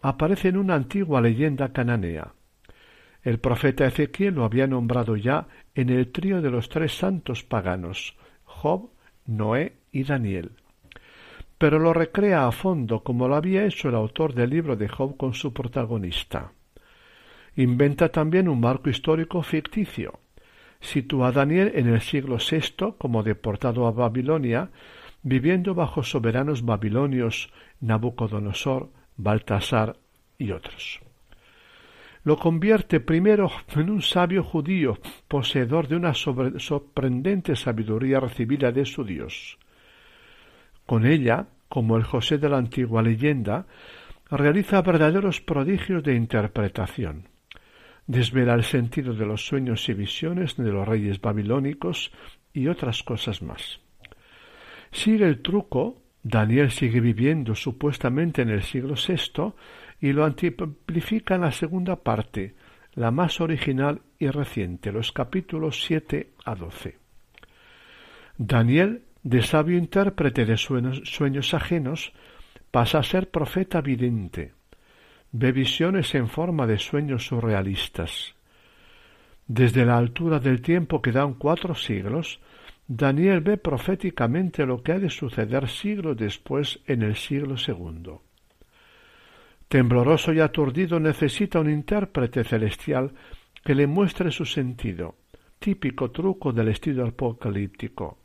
aparece 0.00 0.48
en 0.48 0.56
una 0.56 0.74
antigua 0.74 1.20
leyenda 1.20 1.72
cananea. 1.72 2.32
El 3.24 3.38
profeta 3.38 3.86
Ezequiel 3.86 4.34
lo 4.34 4.44
había 4.44 4.66
nombrado 4.66 5.16
ya 5.16 5.48
en 5.74 5.88
el 5.88 6.12
trío 6.12 6.42
de 6.42 6.50
los 6.50 6.68
tres 6.68 6.96
santos 6.96 7.42
paganos, 7.42 8.16
Job, 8.44 8.90
Noé 9.24 9.76
y 9.90 10.04
Daniel. 10.04 10.52
Pero 11.56 11.78
lo 11.78 11.94
recrea 11.94 12.46
a 12.46 12.52
fondo 12.52 13.02
como 13.02 13.26
lo 13.26 13.36
había 13.36 13.64
hecho 13.64 13.88
el 13.88 13.94
autor 13.94 14.34
del 14.34 14.50
libro 14.50 14.76
de 14.76 14.88
Job 14.88 15.16
con 15.16 15.32
su 15.32 15.54
protagonista. 15.54 16.52
Inventa 17.56 18.10
también 18.10 18.46
un 18.46 18.60
marco 18.60 18.90
histórico 18.90 19.42
ficticio, 19.42 20.20
sitúa 20.80 21.28
a 21.28 21.32
Daniel 21.32 21.72
en 21.74 21.88
el 21.88 22.02
siglo 22.02 22.36
VI 22.36 22.96
como 22.98 23.22
deportado 23.22 23.86
a 23.86 23.92
Babilonia, 23.92 24.70
viviendo 25.22 25.74
bajo 25.74 26.02
soberanos 26.02 26.62
babilonios 26.62 27.50
Nabucodonosor, 27.80 28.90
Baltasar 29.16 29.96
y 30.36 30.50
otros. 30.50 31.00
Lo 32.24 32.38
convierte 32.38 33.00
primero 33.00 33.50
en 33.76 33.90
un 33.90 34.02
sabio 34.02 34.42
judío, 34.42 34.98
poseedor 35.28 35.88
de 35.88 35.96
una 35.96 36.14
sorprendente 36.14 37.54
sabiduría 37.54 38.18
recibida 38.18 38.72
de 38.72 38.84
su 38.86 39.04
Dios. 39.04 39.58
Con 40.86 41.06
ella, 41.06 41.46
como 41.68 41.96
el 41.96 42.02
José 42.02 42.38
de 42.38 42.48
la 42.48 42.58
antigua 42.58 43.02
leyenda, 43.02 43.66
realiza 44.30 44.82
verdaderos 44.82 45.40
prodigios 45.40 46.02
de 46.02 46.14
interpretación 46.14 47.28
desvela 48.06 48.54
el 48.54 48.64
sentido 48.64 49.14
de 49.14 49.26
los 49.26 49.46
sueños 49.46 49.88
y 49.88 49.94
visiones 49.94 50.56
de 50.56 50.70
los 50.70 50.86
reyes 50.86 51.20
babilónicos 51.20 52.12
y 52.52 52.68
otras 52.68 53.02
cosas 53.02 53.42
más. 53.42 53.80
Sigue 54.92 55.26
el 55.26 55.40
truco, 55.40 56.02
Daniel 56.22 56.70
sigue 56.70 57.00
viviendo 57.00 57.54
supuestamente 57.54 58.42
en 58.42 58.50
el 58.50 58.62
siglo 58.62 58.94
VI 58.94 59.52
y 60.04 60.12
lo 60.12 60.24
amplifica 60.26 61.36
en 61.36 61.40
la 61.40 61.52
segunda 61.52 61.96
parte, 61.96 62.54
la 62.92 63.10
más 63.10 63.40
original 63.40 64.02
y 64.18 64.28
reciente, 64.28 64.92
los 64.92 65.12
capítulos 65.12 65.82
7 65.84 66.32
a 66.44 66.54
12. 66.54 66.98
Daniel, 68.36 69.04
de 69.22 69.40
sabio 69.40 69.78
intérprete 69.78 70.44
de 70.44 70.58
sueños, 70.58 71.00
sueños 71.06 71.54
ajenos, 71.54 72.12
pasa 72.70 72.98
a 72.98 73.02
ser 73.02 73.30
profeta 73.30 73.80
vidente 73.80 74.52
ve 75.36 75.50
visiones 75.50 76.14
en 76.14 76.28
forma 76.28 76.64
de 76.64 76.78
sueños 76.78 77.26
surrealistas. 77.26 78.36
Desde 79.48 79.84
la 79.84 79.96
altura 79.96 80.38
del 80.38 80.62
tiempo 80.62 81.02
que 81.02 81.12
dan 81.12 81.34
cuatro 81.34 81.74
siglos, 81.74 82.40
Daniel 82.86 83.40
ve 83.40 83.56
proféticamente 83.56 84.64
lo 84.66 84.82
que 84.82 84.92
ha 84.92 84.98
de 85.00 85.10
suceder 85.10 85.68
siglos 85.68 86.16
después 86.16 86.78
en 86.86 87.02
el 87.02 87.16
siglo 87.16 87.56
segundo. 87.56 88.22
Tembloroso 89.68 90.32
y 90.32 90.40
aturdido 90.40 91.00
necesita 91.00 91.60
un 91.60 91.70
intérprete 91.70 92.44
celestial 92.44 93.12
que 93.64 93.74
le 93.74 93.86
muestre 93.86 94.30
su 94.30 94.44
sentido, 94.44 95.16
típico 95.58 96.10
truco 96.10 96.52
del 96.52 96.68
estilo 96.68 97.06
apocalíptico. 97.06 98.18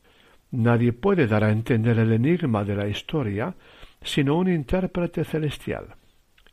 Nadie 0.52 0.93
puede 0.93 1.28
dar 1.28 1.43
a 1.43 1.52
entender 1.52 1.99
el 1.99 2.12
enigma 2.12 2.63
de 2.63 2.75
la 2.75 2.88
historia 2.88 3.56
sino 4.02 4.38
un 4.38 4.49
intérprete 4.49 5.23
celestial, 5.25 5.95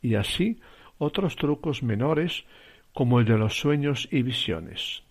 y 0.01 0.15
así 0.15 0.59
otros 0.97 1.35
trucos 1.35 1.83
menores 1.83 2.45
como 2.93 3.19
el 3.19 3.25
de 3.25 3.37
los 3.37 3.59
sueños 3.59 4.07
y 4.11 4.21
visiones. 4.21 5.03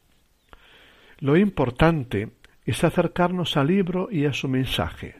Lo 1.18 1.36
importante 1.36 2.30
es 2.64 2.84
acercarnos 2.84 3.56
al 3.56 3.68
libro 3.68 4.08
y 4.10 4.26
a 4.26 4.32
su 4.32 4.48
mensaje. 4.48 5.14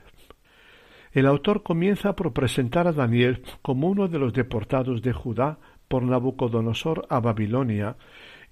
El 1.16 1.24
autor 1.24 1.62
comienza 1.62 2.14
por 2.14 2.34
presentar 2.34 2.86
a 2.86 2.92
Daniel 2.92 3.42
como 3.62 3.88
uno 3.88 4.06
de 4.06 4.18
los 4.18 4.34
deportados 4.34 5.00
de 5.00 5.14
Judá 5.14 5.56
por 5.88 6.02
Nabucodonosor 6.02 7.06
a 7.08 7.20
Babilonia 7.20 7.96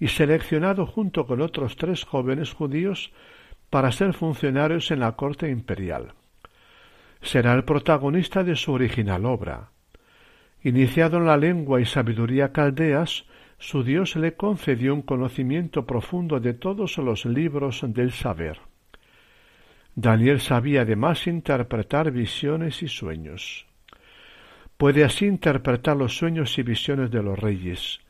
y 0.00 0.08
seleccionado 0.08 0.86
junto 0.86 1.26
con 1.26 1.42
otros 1.42 1.76
tres 1.76 2.04
jóvenes 2.04 2.54
judíos 2.54 3.12
para 3.68 3.92
ser 3.92 4.14
funcionarios 4.14 4.90
en 4.90 5.00
la 5.00 5.12
corte 5.12 5.50
imperial. 5.50 6.14
Será 7.20 7.52
el 7.52 7.64
protagonista 7.64 8.42
de 8.44 8.56
su 8.56 8.72
original 8.72 9.26
obra. 9.26 9.68
Iniciado 10.62 11.18
en 11.18 11.26
la 11.26 11.36
lengua 11.36 11.82
y 11.82 11.84
sabiduría 11.84 12.52
caldeas, 12.52 13.26
su 13.58 13.84
Dios 13.84 14.16
le 14.16 14.36
concedió 14.36 14.94
un 14.94 15.02
conocimiento 15.02 15.84
profundo 15.84 16.40
de 16.40 16.54
todos 16.54 16.96
los 16.96 17.26
libros 17.26 17.82
del 17.86 18.10
saber. 18.10 18.58
Daniel 19.96 20.40
sabía 20.40 20.82
además 20.82 21.26
interpretar 21.26 22.10
visiones 22.10 22.82
y 22.82 22.88
sueños. 22.88 23.66
Puede 24.76 25.04
así 25.04 25.26
interpretar 25.26 25.96
los 25.96 26.16
sueños 26.16 26.58
y 26.58 26.62
visiones 26.62 27.10
de 27.12 27.22
los 27.22 27.38
reyes. 27.38 28.00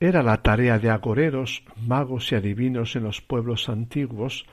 Era 0.00 0.22
la 0.22 0.42
tarea 0.42 0.78
de 0.78 0.90
agoreros, 0.90 1.62
magos 1.76 2.32
y 2.32 2.34
adivinos 2.34 2.96
en 2.96 3.04
los 3.04 3.20
pueblos 3.20 3.68
antiguos, 3.68 4.44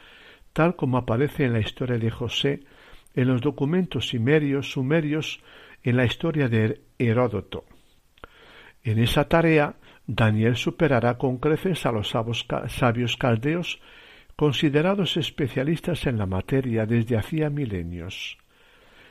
tal 0.53 0.75
como 0.75 0.97
aparece 0.97 1.45
en 1.45 1.53
la 1.53 1.59
historia 1.59 1.97
de 1.97 2.11
José, 2.11 2.59
en 3.15 3.27
los 3.27 3.41
documentos 3.41 4.09
sumerios, 4.09 4.71
sumerios, 4.71 5.41
en 5.83 5.97
la 5.97 6.05
historia 6.05 6.47
de 6.47 6.81
Heródoto. 6.99 7.65
En 8.83 8.99
esa 8.99 9.27
tarea, 9.27 9.75
Daniel 10.05 10.55
superará 10.55 11.17
con 11.17 11.37
creces 11.37 11.85
a 11.85 11.91
los 11.91 12.09
sabios 12.09 13.17
caldeos 13.17 13.81
considerados 14.37 15.17
especialistas 15.17 16.05
en 16.05 16.19
la 16.19 16.27
materia 16.27 16.85
desde 16.85 17.17
hacía 17.17 17.49
milenios. 17.49 18.37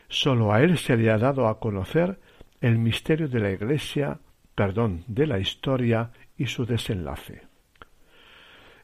Sólo 0.09 0.53
a 0.53 0.63
él 0.63 0.79
se 0.79 0.97
le 0.97 1.11
ha 1.11 1.19
dado 1.19 1.49
a 1.49 1.59
conocer 1.59 2.21
el 2.61 2.79
misterio 2.79 3.29
de 3.29 3.41
la 3.41 3.51
Iglesia, 3.51 4.21
perdón, 4.55 5.03
de 5.09 5.27
la 5.27 5.41
historia 5.41 6.13
y 6.39 6.47
su 6.47 6.65
desenlace. 6.65 7.43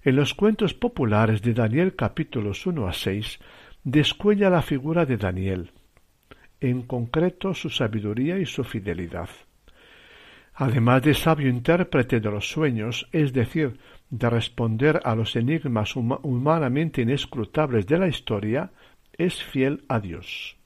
En 0.03 0.17
los 0.17 0.35
cuentos 0.35 0.75
populares 0.75 1.43
de 1.43 1.55
Daniel 1.55 1.95
capítulos 1.95 2.67
1 2.67 2.89
a 2.89 2.93
6 2.93 3.39
descuella 3.85 4.51
la 4.51 4.63
figura 4.63 5.07
de 5.07 5.19
Daniel, 5.19 5.71
en 6.61 6.83
concreto 6.83 7.55
su 7.55 7.71
sabiduría 7.71 8.39
y 8.39 8.47
su 8.47 8.65
fidelidad. 8.65 9.31
Además 10.55 11.03
de 11.03 11.15
sabio 11.15 11.49
intérprete 11.49 12.19
de 12.19 12.31
los 12.31 12.51
sueños, 12.51 13.09
es 13.13 13.33
decir, 13.33 13.79
de 14.13 14.29
responder 14.29 15.01
a 15.05 15.15
los 15.15 15.37
enigmas 15.37 15.97
humanamente 15.97 17.01
inescrutables 17.01 17.87
de 17.87 17.99
la 17.99 18.09
historia, 18.09 18.71
es 19.17 19.43
fiel 19.43 19.85
a 19.89 20.01
Dios. 20.01 20.57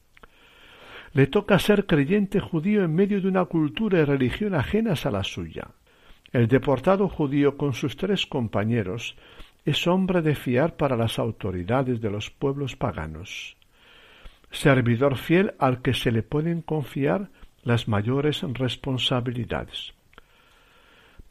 Le 1.13 1.29
toca 1.29 1.61
ser 1.61 1.87
creyente 1.87 2.41
judío 2.41 2.83
en 2.83 2.93
medio 2.93 3.21
de 3.21 3.29
una 3.29 3.45
cultura 3.45 4.01
y 4.01 4.05
religión 4.05 4.57
ajenas 4.57 5.07
a 5.07 5.13
la 5.13 5.23
suya. 5.23 5.69
El 6.33 6.49
deportado 6.49 7.09
judío 7.09 7.57
con 7.57 7.73
sus 7.73 7.97
tres 7.97 8.27
compañeros 8.27 9.17
es 9.65 9.87
hombre 9.87 10.23
de 10.23 10.35
fiar 10.35 10.77
para 10.77 10.97
las 10.97 11.21
autoridades 11.21 12.01
de 12.01 12.11
los 12.11 12.31
pueblos 12.31 12.75
paganos. 12.75 13.57
Servidor 14.51 15.17
fiel 15.17 15.55
al 15.61 15.83
que 15.83 15.95
se 15.95 16.11
le 16.11 16.25
pueden 16.25 16.63
confiar 16.63 17.31
las 17.63 17.87
mayores 17.87 18.43
responsabilidades 18.43 19.95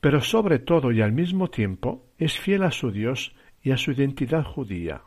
pero 0.06 0.22
sobre 0.22 0.60
todo 0.60 0.92
y 0.92 1.02
al 1.02 1.14
mismo 1.14 1.50
tiempo 1.50 2.12
es 2.20 2.38
fiel 2.38 2.62
a 2.62 2.70
su 2.70 2.92
Dios 2.92 3.34
y 3.64 3.72
a 3.72 3.78
su 3.78 3.90
identidad 3.90 4.44
judía. 4.44 5.02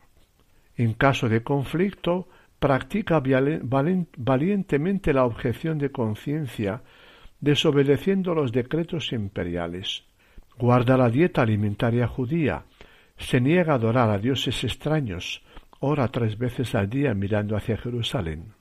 En 0.75 0.95
caso 0.95 1.29
de 1.29 1.45
conflicto, 1.45 2.27
practica 2.59 3.23
valientemente 3.23 5.13
la 5.13 5.25
objeción 5.25 5.79
de 5.79 5.93
conciencia, 5.93 6.83
desobedeciendo 7.39 8.35
los 8.35 8.51
decretos 8.51 9.13
imperiales. 9.13 10.03
Guarda 10.59 10.97
la 10.97 11.11
dieta 11.11 11.43
alimentaria 11.43 12.09
judía, 12.09 12.65
se 13.17 13.41
niega 13.41 13.75
a 13.75 13.77
adorar 13.77 14.11
a 14.11 14.19
dioses 14.19 14.65
extraños, 14.65 15.45
ora 15.79 16.09
tres 16.09 16.37
veces 16.37 16.75
al 16.75 16.91
día 16.91 17.15
mirando 17.15 17.57
hacia 17.57 17.77
Jerusalén. 17.77 18.53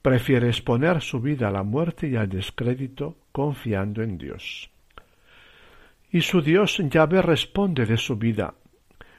Prefiere 0.00 0.46
exponer 0.46 1.02
su 1.02 1.20
vida 1.20 1.48
a 1.48 1.52
la 1.52 1.62
muerte 1.62 2.08
y 2.08 2.16
al 2.16 2.30
descrédito 2.30 3.18
confiando 3.32 4.02
en 4.02 4.16
Dios. 4.16 4.70
Y 6.12 6.22
su 6.22 6.42
Dios 6.42 6.78
Yahvé 6.78 7.22
responde 7.22 7.86
de 7.86 7.96
su 7.96 8.16
vida, 8.16 8.54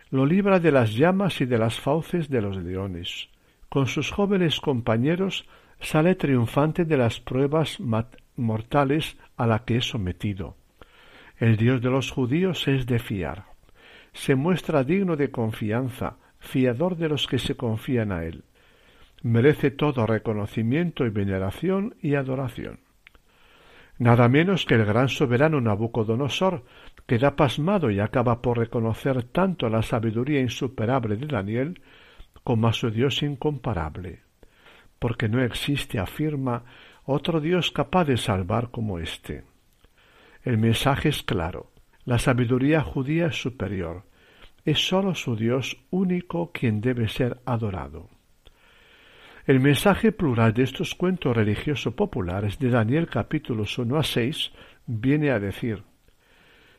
lo 0.09 0.25
libra 0.25 0.59
de 0.59 0.73
las 0.73 0.93
llamas 0.93 1.39
y 1.39 1.45
de 1.45 1.57
las 1.57 1.79
fauces 1.79 2.29
de 2.29 2.41
los 2.41 2.57
leones. 2.57 3.29
Con 3.69 3.87
sus 3.87 4.11
jóvenes 4.11 4.59
compañeros 4.59 5.47
sale 5.79 6.15
triunfante 6.15 6.83
de 6.83 6.97
las 6.97 7.21
pruebas 7.21 7.79
mortales 8.35 9.17
a 9.37 9.47
la 9.47 9.63
que 9.63 9.77
es 9.77 9.85
sometido. 9.85 10.57
El 11.37 11.55
Dios 11.55 11.81
de 11.81 11.89
los 11.89 12.11
judíos 12.11 12.67
es 12.67 12.85
de 12.85 12.99
fiar. 12.99 13.45
Se 14.11 14.35
muestra 14.35 14.83
digno 14.83 15.15
de 15.15 15.31
confianza, 15.31 16.17
fiador 16.39 16.97
de 16.97 17.07
los 17.07 17.25
que 17.25 17.39
se 17.39 17.55
confían 17.55 18.11
a 18.11 18.25
él. 18.25 18.43
Merece 19.23 19.71
todo 19.71 20.05
reconocimiento 20.05 21.05
y 21.05 21.09
veneración 21.09 21.95
y 22.01 22.15
adoración 22.15 22.79
nada 24.01 24.27
menos 24.27 24.65
que 24.65 24.73
el 24.73 24.83
gran 24.83 25.09
soberano 25.09 25.61
Nabucodonosor, 25.61 26.65
queda 27.05 27.35
pasmado 27.35 27.91
y 27.91 27.99
acaba 27.99 28.41
por 28.41 28.57
reconocer 28.57 29.21
tanto 29.25 29.69
la 29.69 29.83
sabiduría 29.83 30.41
insuperable 30.41 31.17
de 31.17 31.27
Daniel 31.27 31.81
como 32.43 32.67
a 32.67 32.73
su 32.73 32.89
Dios 32.89 33.21
incomparable, 33.21 34.23
porque 34.97 35.29
no 35.29 35.39
existe, 35.43 35.99
afirma, 35.99 36.63
otro 37.05 37.39
Dios 37.39 37.69
capaz 37.69 38.05
de 38.05 38.17
salvar 38.17 38.71
como 38.71 38.97
éste. 38.97 39.43
El 40.41 40.57
mensaje 40.57 41.09
es 41.09 41.21
claro, 41.21 41.71
la 42.03 42.17
sabiduría 42.17 42.81
judía 42.81 43.27
es 43.27 43.39
superior, 43.39 44.05
es 44.65 44.79
sólo 44.79 45.13
su 45.13 45.35
Dios 45.35 45.77
único 45.91 46.51
quien 46.51 46.81
debe 46.81 47.07
ser 47.07 47.39
adorado. 47.45 48.09
El 49.47 49.59
mensaje 49.59 50.11
plural 50.11 50.53
de 50.53 50.61
estos 50.61 50.93
cuentos 50.93 51.35
religiosos 51.35 51.95
populares 51.95 52.59
de 52.59 52.69
Daniel 52.69 53.07
capítulos 53.07 53.75
1 53.79 53.97
a 53.97 54.03
6 54.03 54.51
viene 54.85 55.31
a 55.31 55.39
decir 55.39 55.81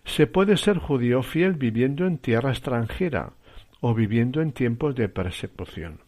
Se 0.04 0.28
puede 0.28 0.56
ser 0.56 0.78
judío 0.78 1.24
fiel 1.24 1.54
viviendo 1.54 2.06
en 2.06 2.18
tierra 2.18 2.50
extranjera 2.50 3.32
o 3.80 3.94
viviendo 3.94 4.40
en 4.40 4.52
tiempos 4.52 4.94
de 4.94 5.08
persecución. 5.08 5.98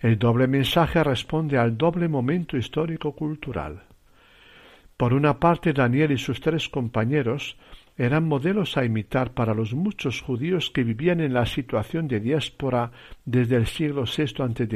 El 0.00 0.18
doble 0.18 0.46
mensaje 0.46 1.04
responde 1.04 1.58
al 1.58 1.76
doble 1.76 2.08
momento 2.08 2.56
histórico-cultural. 2.56 3.82
Por 4.96 5.12
una 5.12 5.38
parte, 5.38 5.74
Daniel 5.74 6.12
y 6.12 6.18
sus 6.18 6.40
tres 6.40 6.70
compañeros 6.70 7.58
eran 7.98 8.26
modelos 8.26 8.78
a 8.78 8.84
imitar 8.86 9.34
para 9.34 9.52
los 9.52 9.74
muchos 9.74 10.22
judíos 10.22 10.70
que 10.70 10.84
vivían 10.84 11.20
en 11.20 11.34
la 11.34 11.44
situación 11.44 12.08
de 12.08 12.20
diáspora 12.20 12.92
desde 13.26 13.56
el 13.56 13.66
siglo 13.66 14.04
VI 14.04 14.42
a.C., 14.42 14.66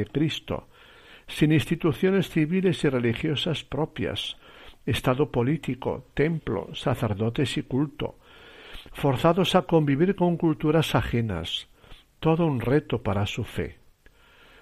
sin 1.27 1.51
instituciones 1.51 2.29
civiles 2.29 2.83
y 2.83 2.89
religiosas 2.89 3.63
propias, 3.63 4.37
estado 4.85 5.31
político, 5.31 6.05
templo, 6.13 6.69
sacerdotes 6.73 7.57
y 7.57 7.63
culto, 7.63 8.19
forzados 8.93 9.55
a 9.55 9.63
convivir 9.63 10.15
con 10.15 10.37
culturas 10.37 10.95
ajenas, 10.95 11.67
todo 12.19 12.45
un 12.45 12.61
reto 12.61 13.01
para 13.01 13.25
su 13.25 13.43
fe. 13.43 13.79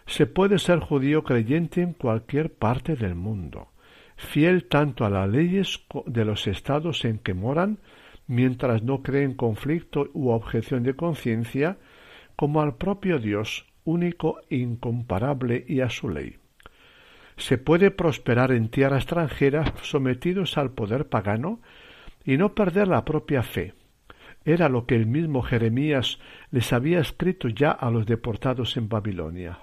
Se 0.06 0.26
puede 0.26 0.60
ser 0.60 0.80
judío 0.80 1.24
creyente 1.24 1.82
en 1.82 1.94
cualquier 1.94 2.54
parte 2.54 2.96
del 2.96 3.16
mundo, 3.16 3.70
fiel 4.16 4.66
tanto 4.66 5.06
a 5.06 5.10
las 5.10 5.30
leyes 5.30 5.82
de 6.06 6.26
los 6.26 6.48
estados 6.48 7.06
en 7.06 7.20
que 7.20 7.34
moran, 7.34 7.80
mientras 8.28 8.84
no 8.84 9.02
creen 9.02 9.34
conflicto 9.34 10.10
u 10.14 10.30
objeción 10.30 10.84
de 10.84 10.96
conciencia, 10.96 11.78
como 12.36 12.62
al 12.62 12.78
propio 12.78 13.20
Dios, 13.20 13.66
único 13.84 14.40
incomparable, 14.50 15.66
y 15.68 15.82
a 15.82 15.90
su 15.90 16.10
ley 16.10 16.38
se 17.44 17.58
puede 17.58 17.92
prosperar 17.92 18.54
en 18.54 18.70
tierra 18.70 18.96
extranjera 18.96 19.74
sometidos 19.82 20.58
al 20.58 20.72
poder 20.72 21.10
pagano 21.10 21.60
y 22.24 22.38
no 22.38 22.56
perder 22.56 22.88
la 22.88 23.04
propia 23.04 23.44
fe. 23.44 23.74
Era 24.46 24.70
lo 24.70 24.86
que 24.86 24.96
el 24.96 25.08
mismo 25.08 25.42
Jeremías 25.42 26.20
les 26.52 26.72
había 26.72 27.02
escrito 27.02 27.50
ya 27.50 27.72
a 27.72 27.92
los 27.92 28.06
deportados 28.06 28.78
en 28.78 28.88
Babilonia. 28.88 29.60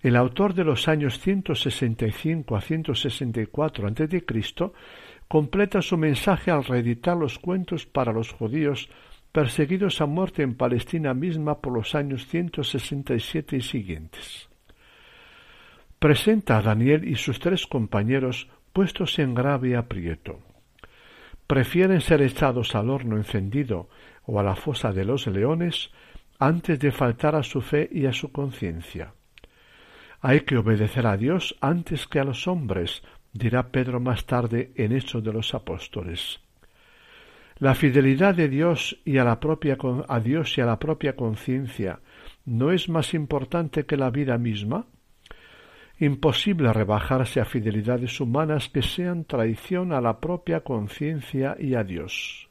El 0.00 0.16
autor 0.16 0.54
de 0.54 0.64
los 0.64 0.88
años 0.88 1.18
165 1.18 2.56
a 2.56 2.62
164 2.62 3.86
a.C. 3.86 4.24
completa 5.28 5.82
su 5.82 5.98
mensaje 5.98 6.50
al 6.50 6.64
reeditar 6.64 7.18
los 7.18 7.38
cuentos 7.38 7.84
para 7.84 8.14
los 8.14 8.32
judíos 8.32 8.88
perseguidos 9.30 10.00
a 10.00 10.06
muerte 10.06 10.42
en 10.42 10.54
Palestina 10.54 11.12
misma 11.12 11.60
por 11.60 11.74
los 11.74 11.94
años 11.94 12.26
167 12.28 13.56
y 13.58 13.60
siguientes. 13.60 14.53
Presenta 16.04 16.58
a 16.58 16.60
Daniel 16.60 17.08
y 17.08 17.14
sus 17.14 17.40
tres 17.40 17.66
compañeros 17.66 18.50
puestos 18.74 19.18
en 19.18 19.34
grave 19.34 19.74
aprieto. 19.74 20.38
Prefieren 21.46 22.02
ser 22.02 22.20
echados 22.20 22.74
al 22.74 22.90
horno 22.90 23.16
encendido 23.16 23.88
o 24.26 24.38
a 24.38 24.42
la 24.42 24.54
fosa 24.54 24.92
de 24.92 25.06
los 25.06 25.26
leones 25.26 25.92
antes 26.38 26.78
de 26.78 26.92
faltar 26.92 27.34
a 27.34 27.42
su 27.42 27.62
fe 27.62 27.88
y 27.90 28.04
a 28.04 28.12
su 28.12 28.32
conciencia. 28.32 29.14
Hay 30.20 30.40
que 30.40 30.58
obedecer 30.58 31.06
a 31.06 31.16
Dios 31.16 31.56
antes 31.62 32.06
que 32.06 32.20
a 32.20 32.24
los 32.24 32.48
hombres, 32.48 33.02
dirá 33.32 33.68
Pedro 33.68 33.98
más 33.98 34.26
tarde 34.26 34.72
en 34.74 34.92
Hechos 34.92 35.24
de 35.24 35.32
los 35.32 35.54
Apóstoles. 35.54 36.38
La 37.56 37.74
fidelidad 37.74 38.34
de 38.34 38.50
Dios 38.50 39.00
y 39.06 39.16
a 39.16 39.24
la 39.24 39.40
propia 39.40 39.78
a 40.06 40.20
Dios 40.20 40.58
y 40.58 40.60
a 40.60 40.66
la 40.66 40.78
propia 40.78 41.16
conciencia 41.16 42.00
no 42.44 42.72
es 42.72 42.90
más 42.90 43.14
importante 43.14 43.86
que 43.86 43.96
la 43.96 44.10
vida 44.10 44.36
misma. 44.36 44.84
Imposible 45.98 46.72
rebajarse 46.72 47.40
a 47.40 47.44
fidelidades 47.44 48.20
humanas 48.20 48.68
que 48.68 48.82
sean 48.82 49.24
traición 49.24 49.92
a 49.92 50.00
la 50.00 50.20
propia 50.20 50.60
conciencia 50.60 51.56
y 51.58 51.74
a 51.74 51.84
Dios. 51.84 52.48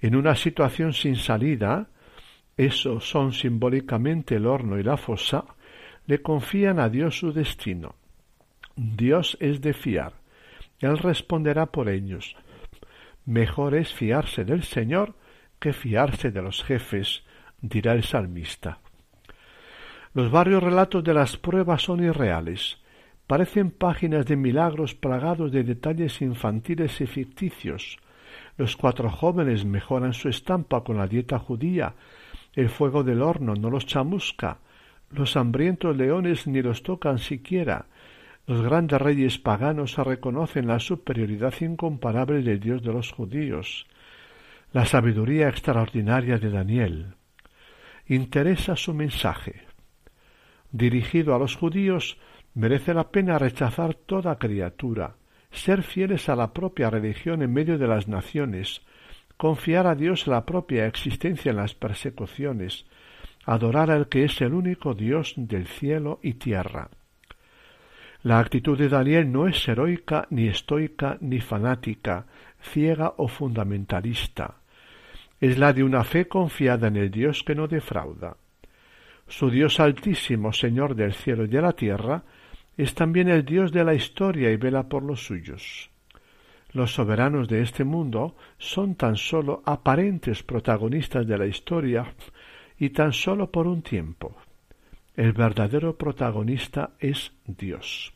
En 0.00 0.16
una 0.16 0.34
situación 0.34 0.92
sin 0.92 1.16
salida, 1.16 1.88
esos 2.56 3.08
son 3.08 3.32
simbólicamente 3.32 4.36
el 4.36 4.46
horno 4.46 4.78
y 4.78 4.82
la 4.82 4.96
fosa, 4.96 5.44
le 6.06 6.22
confían 6.22 6.78
a 6.80 6.88
Dios 6.88 7.18
su 7.18 7.32
destino. 7.32 7.96
Dios 8.76 9.36
es 9.40 9.60
de 9.60 9.74
fiar. 9.74 10.14
Él 10.80 10.98
responderá 10.98 11.66
por 11.66 11.88
ellos. 11.88 12.36
Mejor 13.24 13.74
es 13.74 13.92
fiarse 13.92 14.44
del 14.44 14.62
Señor 14.62 15.14
que 15.58 15.72
fiarse 15.72 16.30
de 16.30 16.42
los 16.42 16.62
jefes, 16.62 17.24
dirá 17.60 17.92
el 17.92 18.04
salmista. 18.04 18.78
Los 20.16 20.30
varios 20.30 20.62
relatos 20.62 21.04
de 21.04 21.12
las 21.12 21.36
pruebas 21.36 21.82
son 21.82 22.02
irreales. 22.02 22.78
Parecen 23.26 23.70
páginas 23.70 24.24
de 24.24 24.34
milagros 24.34 24.94
plagados 24.94 25.52
de 25.52 25.62
detalles 25.62 26.22
infantiles 26.22 27.02
y 27.02 27.06
ficticios. 27.06 27.98
Los 28.56 28.78
cuatro 28.78 29.10
jóvenes 29.10 29.66
mejoran 29.66 30.14
su 30.14 30.30
estampa 30.30 30.82
con 30.84 30.96
la 30.96 31.06
dieta 31.06 31.38
judía. 31.38 31.96
El 32.54 32.70
fuego 32.70 33.04
del 33.04 33.20
horno 33.20 33.56
no 33.56 33.68
los 33.68 33.84
chamusca. 33.84 34.56
Los 35.10 35.36
hambrientos 35.36 35.94
leones 35.94 36.46
ni 36.46 36.62
los 36.62 36.82
tocan 36.82 37.18
siquiera. 37.18 37.84
Los 38.46 38.62
grandes 38.62 38.98
reyes 38.98 39.38
paganos 39.38 39.98
reconocen 39.98 40.66
la 40.66 40.80
superioridad 40.80 41.52
incomparable 41.60 42.40
del 42.40 42.58
Dios 42.58 42.82
de 42.82 42.92
los 42.94 43.12
judíos. 43.12 43.86
La 44.72 44.86
sabiduría 44.86 45.50
extraordinaria 45.50 46.38
de 46.38 46.48
Daniel. 46.48 47.06
Interesa 48.06 48.76
su 48.76 48.94
mensaje. 48.94 49.65
Dirigido 50.76 51.34
a 51.34 51.38
los 51.38 51.56
judíos, 51.56 52.18
merece 52.52 52.92
la 52.92 53.10
pena 53.10 53.38
rechazar 53.38 53.94
toda 53.94 54.38
criatura, 54.38 55.16
ser 55.50 55.82
fieles 55.82 56.28
a 56.28 56.36
la 56.36 56.52
propia 56.52 56.90
religión 56.90 57.40
en 57.40 57.50
medio 57.50 57.78
de 57.78 57.88
las 57.88 58.08
naciones, 58.08 58.82
confiar 59.38 59.86
a 59.86 59.94
Dios 59.94 60.26
la 60.26 60.44
propia 60.44 60.86
existencia 60.86 61.48
en 61.48 61.56
las 61.56 61.74
persecuciones, 61.74 62.84
adorar 63.46 63.90
al 63.90 64.10
que 64.10 64.24
es 64.24 64.38
el 64.42 64.52
único 64.52 64.92
Dios 64.92 65.32
del 65.38 65.66
cielo 65.66 66.20
y 66.22 66.34
tierra. 66.34 66.90
La 68.22 68.38
actitud 68.38 68.76
de 68.76 68.90
Daniel 68.90 69.32
no 69.32 69.48
es 69.48 69.66
heroica, 69.66 70.26
ni 70.28 70.46
estoica, 70.46 71.16
ni 71.22 71.40
fanática, 71.40 72.26
ciega 72.60 73.14
o 73.16 73.28
fundamentalista. 73.28 74.56
Es 75.40 75.56
la 75.56 75.72
de 75.72 75.84
una 75.84 76.04
fe 76.04 76.28
confiada 76.28 76.88
en 76.88 76.96
el 76.96 77.10
Dios 77.10 77.42
que 77.44 77.54
no 77.54 77.66
defrauda. 77.66 78.36
Su 79.28 79.50
Dios 79.50 79.80
altísimo, 79.80 80.52
Señor 80.52 80.94
del 80.94 81.12
cielo 81.12 81.44
y 81.44 81.48
de 81.48 81.60
la 81.60 81.72
tierra, 81.72 82.24
es 82.76 82.94
también 82.94 83.28
el 83.28 83.44
Dios 83.44 83.72
de 83.72 83.84
la 83.84 83.94
historia 83.94 84.50
y 84.50 84.56
vela 84.56 84.88
por 84.88 85.02
los 85.02 85.24
suyos. 85.24 85.90
Los 86.72 86.92
soberanos 86.92 87.48
de 87.48 87.62
este 87.62 87.84
mundo 87.84 88.36
son 88.58 88.96
tan 88.96 89.16
sólo 89.16 89.62
aparentes 89.64 90.42
protagonistas 90.42 91.26
de 91.26 91.38
la 91.38 91.46
historia 91.46 92.14
y 92.78 92.90
tan 92.90 93.12
sólo 93.12 93.50
por 93.50 93.66
un 93.66 93.82
tiempo. 93.82 94.36
El 95.16 95.32
verdadero 95.32 95.96
protagonista 95.96 96.90
es 97.00 97.32
Dios. 97.46 98.12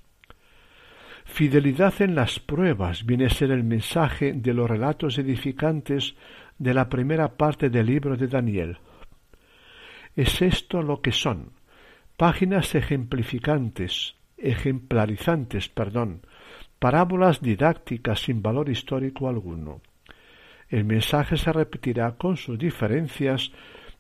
Fidelidad 1.25 2.03
en 2.03 2.15
las 2.15 2.39
pruebas 2.41 3.07
viene 3.07 3.27
a 3.27 3.31
ser 3.31 3.51
el 3.53 3.65
mensaje 3.65 4.33
de 4.33 4.53
los 4.53 4.69
relatos 4.69 5.17
edificantes 5.17 6.15
de 6.59 6.75
la 6.75 6.89
primera 6.89 7.37
parte 7.37 7.71
del 7.71 7.87
libro 7.87 8.17
de 8.17 8.27
Daniel. 8.27 8.79
Es 10.21 10.43
esto 10.43 10.83
lo 10.83 11.01
que 11.01 11.13
son 11.13 11.53
páginas 12.19 12.75
ejemplificantes, 12.75 14.17
ejemplarizantes, 14.37 15.71
perdón, 15.71 16.21
parábolas 16.79 17.41
didácticas 17.41 18.21
sin 18.21 18.43
valor 18.43 18.69
histórico 18.69 19.31
alguno. 19.31 19.81
El 20.69 20.85
mensaje 20.85 21.39
se 21.39 21.51
repetirá 21.55 22.19
con 22.19 22.37
sus 22.37 22.59
diferencias 22.59 23.51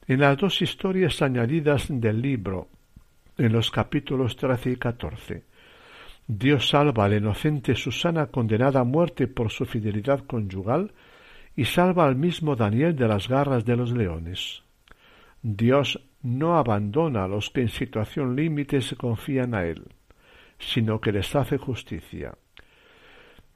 en 0.06 0.20
las 0.20 0.36
dos 0.36 0.60
historias 0.60 1.22
añadidas 1.22 1.86
del 1.88 2.20
libro, 2.20 2.68
en 3.38 3.54
los 3.54 3.70
capítulos 3.70 4.36
trece 4.36 4.72
y 4.72 4.76
catorce. 4.76 5.44
Dios 6.26 6.68
salva 6.68 7.06
a 7.06 7.08
la 7.08 7.16
inocente 7.16 7.74
Susana 7.74 8.26
condenada 8.26 8.80
a 8.80 8.84
muerte 8.84 9.26
por 9.26 9.50
su 9.50 9.64
fidelidad 9.64 10.26
conyugal 10.26 10.92
y 11.56 11.64
salva 11.64 12.04
al 12.04 12.16
mismo 12.16 12.56
Daniel 12.56 12.94
de 12.94 13.08
las 13.08 13.26
garras 13.26 13.64
de 13.64 13.76
los 13.76 13.92
leones. 13.92 14.62
Dios 15.42 15.98
no 16.22 16.56
abandona 16.56 17.24
a 17.24 17.28
los 17.28 17.50
que 17.50 17.62
en 17.62 17.68
situación 17.68 18.36
límite 18.36 18.80
se 18.80 18.96
confían 18.96 19.54
a 19.54 19.64
Él, 19.64 19.84
sino 20.58 21.00
que 21.00 21.12
les 21.12 21.34
hace 21.34 21.58
justicia. 21.58 22.34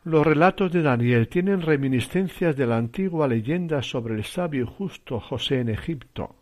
Los 0.05 0.27
relatos 0.27 0.71
de 0.73 0.83
Daniel 0.83 1.29
tienen 1.29 1.63
reminiscencias 1.63 2.57
de 2.57 2.67
la 2.67 2.77
antigua 2.77 3.27
leyenda 3.27 3.83
sobre 3.83 4.15
el 4.15 4.25
sabio 4.25 4.65
y 4.65 4.67
justo 4.67 5.19
José 5.21 5.61
en 5.61 5.71
Egipto, 5.71 6.37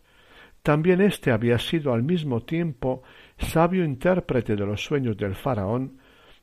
también 0.63 1.01
éste 1.01 1.33
había 1.33 1.59
sido 1.59 1.93
al 1.93 2.05
mismo 2.05 2.43
tiempo 2.43 3.03
sabio 3.37 3.85
intérprete 3.85 4.55
de 4.55 4.65
los 4.65 4.85
sueños 4.85 5.17
del 5.17 5.35
faraón, 5.35 5.99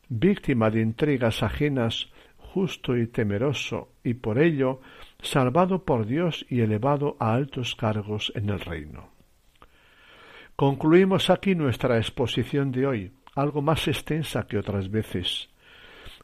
víctima 0.09 0.69
de 0.69 0.81
intrigas 0.81 1.41
ajenas, 1.41 2.11
justo 2.37 2.97
y 2.97 3.07
temeroso, 3.07 3.93
y 4.03 4.15
por 4.15 4.39
ello 4.39 4.81
salvado 5.21 5.85
por 5.85 6.05
Dios 6.05 6.45
y 6.49 6.61
elevado 6.61 7.15
a 7.19 7.33
altos 7.33 7.75
cargos 7.75 8.31
en 8.35 8.49
el 8.49 8.59
reino. 8.59 9.08
Concluimos 10.59 11.29
aquí 11.29 11.55
nuestra 11.55 11.95
exposición 11.99 12.73
de 12.73 12.85
hoy, 12.85 13.11
algo 13.33 13.61
más 13.61 13.87
extensa 13.87 14.45
que 14.45 14.57
otras 14.57 14.91
veces. 14.91 15.47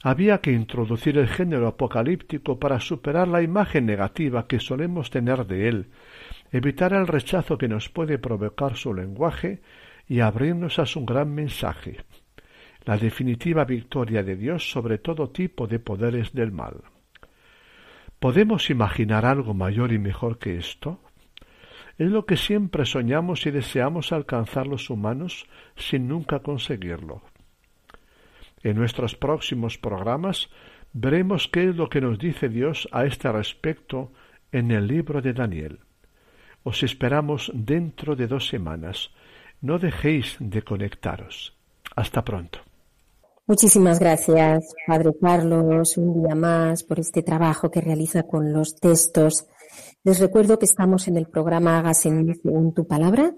Había 0.03 0.39
que 0.39 0.51
introducir 0.51 1.17
el 1.17 1.29
género 1.29 1.67
apocalíptico 1.67 2.59
para 2.59 2.81
superar 2.81 3.29
la 3.29 3.41
imagen 3.41 3.85
negativa 3.85 4.45
que 4.45 4.59
solemos 4.59 5.09
tener 5.09 5.47
de 5.47 5.69
él, 5.69 5.87
evitar 6.51 6.91
el 6.91 7.07
rechazo 7.07 7.57
que 7.57 7.69
nos 7.69 7.87
puede 7.87 8.17
provocar 8.19 8.75
su 8.75 8.93
lenguaje 8.93 9.61
y 10.05 10.19
abrirnos 10.19 10.79
a 10.79 10.85
su 10.85 11.05
gran 11.05 11.33
mensaje, 11.33 12.03
la 12.83 12.97
definitiva 12.97 13.63
victoria 13.63 14.21
de 14.21 14.35
Dios 14.35 14.69
sobre 14.69 14.97
todo 14.97 15.29
tipo 15.29 15.65
de 15.65 15.79
poderes 15.79 16.33
del 16.33 16.51
mal. 16.51 16.83
¿Podemos 18.19 18.69
imaginar 18.69 19.25
algo 19.25 19.53
mayor 19.53 19.93
y 19.93 19.97
mejor 19.97 20.39
que 20.39 20.57
esto? 20.57 20.99
Es 21.97 22.11
lo 22.11 22.25
que 22.25 22.35
siempre 22.35 22.85
soñamos 22.85 23.45
y 23.45 23.51
deseamos 23.51 24.11
alcanzar 24.11 24.67
los 24.67 24.89
humanos 24.89 25.47
sin 25.75 26.07
nunca 26.07 26.39
conseguirlo. 26.39 27.21
En 28.63 28.75
nuestros 28.75 29.15
próximos 29.15 29.77
programas 29.77 30.49
veremos 30.91 31.47
qué 31.47 31.69
es 31.69 31.75
lo 31.75 31.87
que 31.87 32.01
nos 32.01 32.19
dice 32.19 32.49
Dios 32.49 32.87
a 32.91 33.05
este 33.05 33.31
respecto 33.31 34.11
en 34.51 34.71
el 34.71 34.87
libro 34.87 35.21
de 35.21 35.33
Daniel. 35.33 35.79
Os 36.63 36.81
esperamos 36.83 37.51
dentro 37.53 38.15
de 38.15 38.27
dos 38.27 38.47
semanas. 38.47 39.11
No 39.61 39.77
dejéis 39.77 40.35
de 40.39 40.63
conectaros. 40.63 41.55
Hasta 41.95 42.23
pronto. 42.23 42.59
Muchísimas 43.47 43.99
gracias, 43.99 44.73
Padre 44.87 45.11
Carlos, 45.21 45.95
un 45.97 46.23
día 46.23 46.33
más 46.33 46.83
por 46.83 46.99
este 46.99 47.21
trabajo 47.21 47.69
que 47.69 47.79
realiza 47.79 48.23
con 48.23 48.51
los 48.51 48.75
textos. 48.75 49.45
Les 50.03 50.19
recuerdo 50.19 50.59
que 50.59 50.65
estamos 50.65 51.07
en 51.07 51.17
el 51.17 51.27
programa 51.27 51.79
Hágase 51.79 52.09
en 52.09 52.33
según 52.35 52.73
tu 52.73 52.85
palabra, 52.87 53.33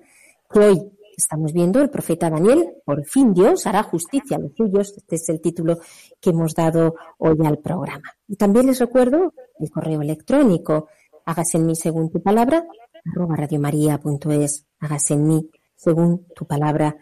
que 0.50 0.60
hoy 0.60 0.92
estamos 1.18 1.52
viendo 1.52 1.82
el 1.82 1.90
profeta 1.90 2.30
Daniel, 2.30 2.76
por 2.86 3.04
fin 3.06 3.34
Dios 3.34 3.66
hará 3.66 3.84
justicia 3.84 4.38
a 4.38 4.40
los 4.40 4.54
suyos. 4.56 4.94
Este 4.96 5.16
es 5.16 5.30
el 5.30 5.42
título 5.42 5.80
que 6.22 6.30
hemos 6.30 6.54
dado 6.54 6.96
hoy 7.18 7.38
al 7.46 7.58
programa. 7.58 8.14
Y 8.28 8.36
también 8.36 8.68
les 8.68 8.80
recuerdo 8.80 9.34
el 9.60 9.70
correo 9.72 10.02
electrónico, 10.02 10.90
hágase 11.26 11.58
en 11.58 11.66
mí 11.66 11.76
según 11.76 12.12
tu 12.12 12.22
palabra, 12.22 12.66
arroba 13.04 13.36
radiomaria.es, 13.36 14.66
hágase 14.80 15.14
en 15.16 15.28
mí, 15.28 15.50
según 15.76 16.28
tu 16.36 16.46
palabra, 16.46 16.96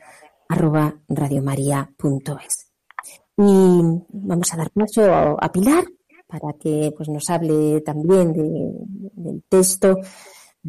arroba 0.48 0.96
radiomaria.es. 1.10 2.72
Y 3.38 3.82
vamos 4.10 4.54
a 4.54 4.58
dar 4.58 4.72
paso 4.72 5.38
a 5.40 5.52
Pilar 5.52 5.84
para 6.40 6.58
que 6.60 6.92
pues, 6.96 7.10
nos 7.10 7.30
hable 7.30 7.82
también 7.82 8.34
del 8.34 9.44
texto, 9.50 9.96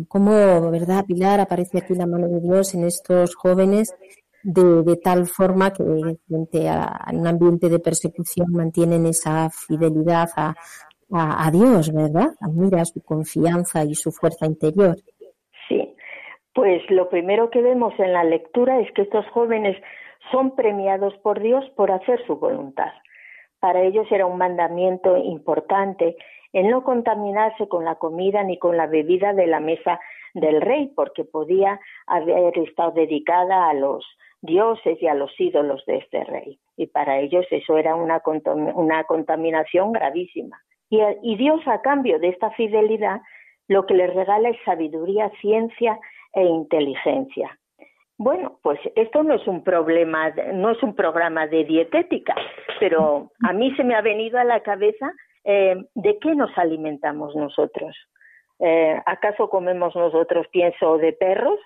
cómo, 0.09 0.71
¿verdad, 0.71 1.05
Pilar? 1.07 1.41
Aparece 1.41 1.79
aquí 1.79 1.95
la 1.95 2.07
mano 2.07 2.29
de 2.29 2.41
Dios 2.41 2.75
en 2.75 2.85
estos 2.85 3.35
jóvenes 3.35 3.95
de, 4.43 4.97
tal 5.03 5.27
forma 5.27 5.73
que 5.73 5.83
frente 6.29 6.69
a, 6.69 7.07
un 7.13 7.27
ambiente 7.27 7.69
de 7.69 7.81
persecución 7.81 8.53
mantienen 8.53 9.07
esa 9.07 9.51
fidelidad 9.51 10.29
a, 10.37 10.55
a, 11.13 11.51
Dios, 11.51 11.93
¿verdad? 11.93 12.29
Admira 12.41 12.85
su 12.85 13.03
confianza 13.03 13.85
y 13.85 13.95
su 13.95 14.13
fuerza 14.13 14.47
interior. 14.47 14.97
Sí, 15.69 15.95
pues 16.55 16.83
lo 16.91 17.09
primero 17.09 17.51
que 17.51 17.61
vemos 17.61 17.93
en 17.99 18.13
la 18.13 18.25
lectura 18.25 18.81
es 18.81 18.93
que 18.93 19.03
estos 19.03 19.27
jóvenes 19.31 19.77
son 20.31 20.55
premiados 20.55 21.15
por 21.19 21.41
Dios 21.41 21.65
por 21.77 21.91
hacer 21.91 22.25
su 22.27 22.37
voluntad. 22.37 22.93
Para 23.67 23.83
ellos 23.83 24.07
era 24.13 24.27
un 24.27 24.39
mandamiento 24.39 25.17
importante 25.17 26.17
el 26.53 26.71
no 26.71 26.85
contaminarse 26.85 27.67
con 27.67 27.85
la 27.85 27.97
comida 27.97 28.45
ni 28.45 28.61
con 28.61 28.77
la 28.77 28.87
bebida 28.87 29.33
de 29.33 29.49
la 29.49 29.59
mesa 29.59 29.99
del 30.35 30.61
rey, 30.61 30.93
porque 30.95 31.25
podía 31.25 31.81
haber 32.07 32.57
estado 32.59 32.93
dedicada 32.93 33.69
a 33.69 33.75
los 33.75 34.07
dioses 34.41 35.03
y 35.03 35.09
a 35.09 35.15
los 35.15 35.33
ídolos 35.41 35.85
de 35.87 35.97
este 35.97 36.23
rey. 36.23 36.61
Y 36.77 36.87
para 36.87 37.19
ellos 37.19 37.45
eso 37.51 37.77
era 37.77 37.97
una, 37.97 38.21
contaminación 38.21 39.91
gravísima. 39.91 40.63
Y, 40.89 41.01
y 41.25 41.35
Dios, 41.35 41.61
a 41.67 41.83
cambio 41.83 42.21
de 42.21 42.29
esta 42.29 42.53
fidelidad, 42.53 43.21
lo 43.67 43.85
que 43.85 43.95
les 43.95 44.15
regala 44.15 44.51
es 44.51 44.59
sabiduría, 44.65 45.33
ciencia 45.41 45.99
e 46.35 46.45
inteligencia. 46.45 47.59
Bueno, 48.19 48.59
pues 48.63 48.81
esto 48.95 49.23
no 49.23 49.35
es 49.35 49.47
un 49.47 49.63
problema, 49.63 50.31
no 50.55 50.71
es 50.71 50.83
un 50.83 50.95
programa 50.95 51.47
de 51.47 51.65
dietética, 51.65 52.35
pero 52.81 53.31
a 53.43 53.53
mí 53.53 53.75
se 53.77 53.85
me 53.85 53.95
ha 53.95 54.01
venido 54.01 54.39
a 54.39 54.45
la 54.45 54.61
cabeza 54.63 55.13
eh, 55.45 55.77
de 55.95 56.19
qué 56.19 56.35
nos 56.35 56.57
alimentamos 56.57 57.37
nosotros. 57.37 57.95
Eh, 58.59 58.99
¿Acaso 59.05 59.51
comemos 59.51 59.95
nosotros 59.95 60.47
pienso 60.49 60.97
de 60.97 61.13
perros? 61.13 61.59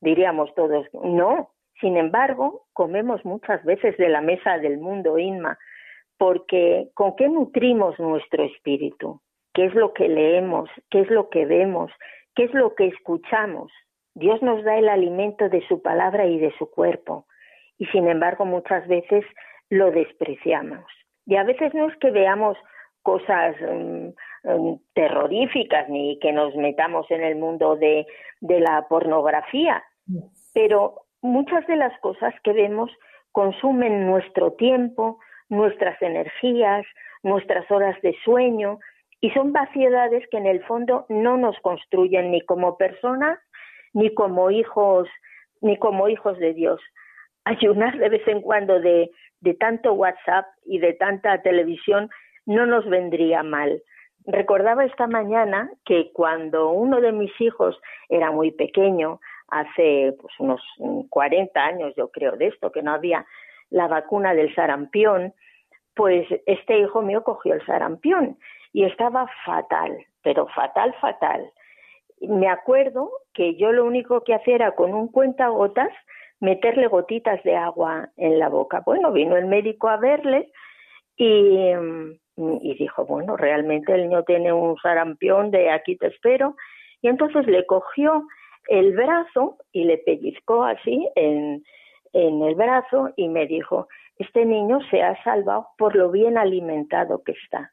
Diríamos 0.00 0.54
todos, 0.54 0.86
no. 0.92 1.50
Sin 1.80 1.96
embargo, 1.96 2.66
comemos 2.74 3.24
muchas 3.24 3.64
veces 3.64 3.96
de 3.96 4.10
la 4.10 4.20
mesa 4.20 4.58
del 4.58 4.78
mundo, 4.78 5.18
Inma, 5.18 5.58
porque 6.18 6.90
¿con 6.94 7.16
qué 7.16 7.28
nutrimos 7.28 7.98
nuestro 7.98 8.44
espíritu? 8.44 9.20
¿Qué 9.54 9.66
es 9.66 9.74
lo 9.74 9.94
que 9.94 10.08
leemos? 10.08 10.68
¿Qué 10.90 11.00
es 11.00 11.10
lo 11.10 11.30
que 11.30 11.46
vemos? 11.46 11.90
¿Qué 12.34 12.44
es 12.44 12.54
lo 12.54 12.74
que 12.74 12.88
escuchamos? 12.88 13.72
Dios 14.14 14.42
nos 14.42 14.62
da 14.64 14.78
el 14.78 14.88
alimento 14.88 15.48
de 15.48 15.66
su 15.66 15.82
palabra 15.82 16.26
y 16.26 16.38
de 16.38 16.52
su 16.56 16.70
cuerpo, 16.70 17.26
y 17.78 17.86
sin 17.86 18.08
embargo 18.08 18.44
muchas 18.44 18.86
veces 18.86 19.24
lo 19.70 19.90
despreciamos. 19.90 20.84
Y 21.26 21.36
a 21.36 21.44
veces 21.44 21.74
no 21.74 21.88
es 21.88 21.96
que 21.96 22.10
veamos 22.10 22.56
cosas 23.02 23.56
mm, 23.60 24.08
mm, 24.44 24.80
terroríficas 24.94 25.88
ni 25.88 26.18
que 26.20 26.32
nos 26.32 26.54
metamos 26.54 27.10
en 27.10 27.22
el 27.22 27.36
mundo 27.36 27.76
de, 27.76 28.06
de 28.40 28.60
la 28.60 28.86
pornografía, 28.88 29.82
pero 30.52 31.02
muchas 31.20 31.66
de 31.66 31.76
las 31.76 31.98
cosas 32.00 32.34
que 32.44 32.52
vemos 32.52 32.90
consumen 33.32 34.06
nuestro 34.06 34.52
tiempo, 34.52 35.18
nuestras 35.48 36.00
energías, 36.00 36.86
nuestras 37.22 37.68
horas 37.70 38.00
de 38.02 38.14
sueño, 38.24 38.78
y 39.20 39.30
son 39.30 39.52
vaciedades 39.52 40.22
que 40.30 40.36
en 40.36 40.46
el 40.46 40.62
fondo 40.64 41.06
no 41.08 41.36
nos 41.36 41.58
construyen 41.60 42.30
ni 42.30 42.42
como 42.42 42.76
personas 42.76 43.38
ni 43.94 44.12
como 44.12 44.50
hijos, 44.50 45.08
ni 45.62 45.78
como 45.78 46.08
hijos 46.08 46.38
de 46.38 46.52
Dios. 46.52 46.80
Ayunar 47.44 47.96
de 47.96 48.10
vez 48.10 48.28
en 48.28 48.42
cuando 48.42 48.80
de, 48.80 49.10
tanto 49.58 49.92
WhatsApp 49.92 50.46
y 50.66 50.78
de 50.78 50.92
tanta 50.94 51.40
televisión 51.42 52.10
no 52.44 52.66
nos 52.66 52.88
vendría 52.88 53.42
mal. 53.42 53.82
Recordaba 54.26 54.84
esta 54.84 55.06
mañana 55.06 55.70
que 55.84 56.10
cuando 56.12 56.70
uno 56.70 57.00
de 57.00 57.12
mis 57.12 57.32
hijos 57.40 57.78
era 58.08 58.30
muy 58.30 58.50
pequeño, 58.50 59.20
hace 59.48 60.16
pues, 60.20 60.32
unos 60.38 60.60
40 61.10 61.62
años 61.62 61.94
yo 61.96 62.10
creo 62.10 62.36
de 62.36 62.48
esto, 62.48 62.72
que 62.72 62.82
no 62.82 62.92
había 62.92 63.26
la 63.70 63.86
vacuna 63.86 64.34
del 64.34 64.54
sarampión, 64.54 65.34
pues 65.94 66.26
este 66.46 66.78
hijo 66.78 67.02
mío 67.02 67.22
cogió 67.22 67.54
el 67.54 67.64
sarampión 67.66 68.38
y 68.72 68.84
estaba 68.84 69.28
fatal, 69.44 69.96
pero 70.22 70.46
fatal, 70.48 70.94
fatal 71.00 71.52
me 72.20 72.48
acuerdo 72.48 73.10
que 73.32 73.56
yo 73.56 73.72
lo 73.72 73.84
único 73.84 74.22
que 74.22 74.34
hacía 74.34 74.54
era 74.54 74.72
con 74.72 74.94
un 74.94 75.08
cuentagotas 75.08 75.90
meterle 76.40 76.86
gotitas 76.88 77.42
de 77.42 77.56
agua 77.56 78.10
en 78.16 78.38
la 78.38 78.48
boca. 78.48 78.82
Bueno, 78.84 79.12
vino 79.12 79.36
el 79.36 79.46
médico 79.46 79.88
a 79.88 79.96
verle 79.96 80.50
y, 81.16 81.72
dijo, 82.78 83.06
bueno, 83.06 83.36
realmente 83.36 83.94
el 83.94 84.08
niño 84.08 84.24
tiene 84.24 84.52
un 84.52 84.76
sarampión 84.78 85.50
de 85.50 85.70
aquí 85.70 85.96
te 85.96 86.08
espero. 86.08 86.56
Y 87.00 87.08
entonces 87.08 87.46
le 87.46 87.66
cogió 87.66 88.24
el 88.68 88.92
brazo 88.92 89.58
y 89.72 89.84
le 89.84 89.98
pellizcó 89.98 90.64
así 90.64 91.08
en, 91.14 91.62
en 92.12 92.42
el 92.42 92.54
brazo 92.54 93.10
y 93.16 93.28
me 93.28 93.46
dijo, 93.46 93.88
este 94.18 94.44
niño 94.44 94.80
se 94.90 95.02
ha 95.02 95.22
salvado 95.22 95.68
por 95.76 95.94
lo 95.96 96.10
bien 96.10 96.38
alimentado 96.38 97.22
que 97.22 97.32
está. 97.32 97.72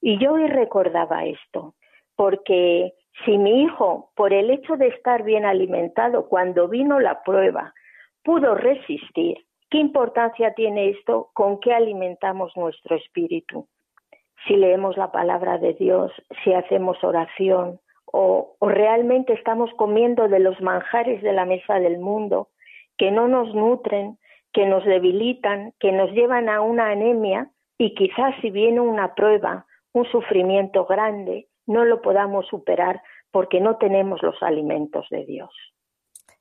Y 0.00 0.18
yo 0.18 0.32
hoy 0.32 0.46
recordaba 0.48 1.24
esto, 1.24 1.74
porque 2.16 2.92
si 3.24 3.38
mi 3.38 3.62
hijo, 3.62 4.10
por 4.16 4.32
el 4.32 4.50
hecho 4.50 4.76
de 4.76 4.88
estar 4.88 5.22
bien 5.22 5.44
alimentado 5.44 6.28
cuando 6.28 6.68
vino 6.68 6.98
la 6.98 7.22
prueba, 7.22 7.72
pudo 8.24 8.54
resistir, 8.54 9.38
¿qué 9.70 9.78
importancia 9.78 10.54
tiene 10.54 10.90
esto 10.90 11.30
con 11.32 11.60
qué 11.60 11.72
alimentamos 11.72 12.56
nuestro 12.56 12.96
espíritu? 12.96 13.68
Si 14.46 14.56
leemos 14.56 14.96
la 14.96 15.12
palabra 15.12 15.58
de 15.58 15.74
Dios, 15.74 16.12
si 16.42 16.52
hacemos 16.52 17.02
oración 17.04 17.80
o, 18.06 18.56
realmente 18.60 19.32
estamos 19.32 19.70
comiendo 19.76 20.28
de 20.28 20.38
los 20.38 20.60
manjares 20.60 21.22
de 21.22 21.32
la 21.32 21.44
mesa 21.44 21.80
del 21.80 21.98
mundo 21.98 22.48
que 22.96 23.10
no 23.10 23.28
nos 23.28 23.54
nutren, 23.54 24.18
que 24.52 24.66
nos 24.66 24.84
debilitan, 24.84 25.72
que 25.80 25.92
nos 25.92 26.10
llevan 26.12 26.48
a 26.48 26.60
una 26.60 26.90
anemia 26.90 27.50
y 27.78 27.94
quizás 27.94 28.34
si 28.40 28.50
viene 28.50 28.80
una 28.80 29.14
prueba, 29.14 29.66
un 29.92 30.04
sufrimiento 30.06 30.84
grande, 30.86 31.48
no 31.66 31.84
lo 31.84 32.02
podamos 32.02 32.46
superar 32.46 33.02
porque 33.30 33.60
no 33.60 33.76
tenemos 33.78 34.22
los 34.22 34.36
alimentos 34.42 35.06
de 35.10 35.24
Dios. 35.24 35.50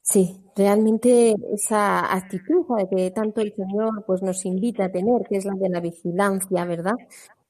Sí, 0.02 0.44
realmente 0.56 1.34
esa 1.54 2.14
actitud 2.14 2.66
que 2.90 3.12
tanto 3.12 3.40
el 3.40 3.54
Señor 3.56 4.04
pues 4.06 4.22
nos 4.22 4.46
invita 4.46 4.86
a 4.86 4.92
tener, 4.92 5.24
que 5.28 5.38
es 5.38 5.46
la 5.46 5.54
de 5.56 5.70
la 5.70 5.80
vigilancia, 5.80 6.66
¿verdad? 6.66 6.96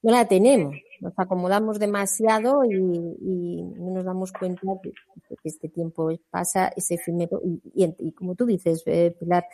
No 0.04 0.12
la 0.12 0.28
tenemos, 0.28 0.76
nos 1.02 1.14
acomodamos 1.18 1.80
demasiado 1.80 2.64
y, 2.64 3.64
no 3.64 3.92
nos 3.92 4.06
damos 4.06 4.32
cuenta 4.32 4.62
de 4.84 4.92
que 5.36 5.50
este 5.50 5.70
tiempo 5.70 6.12
pasa, 6.30 6.68
ese 6.76 6.96
efímero, 6.96 7.42
y, 7.74 8.12
como 8.12 8.36
tú 8.36 8.46
dices, 8.46 8.84
eh, 8.86 9.16
Pilar, 9.20 9.46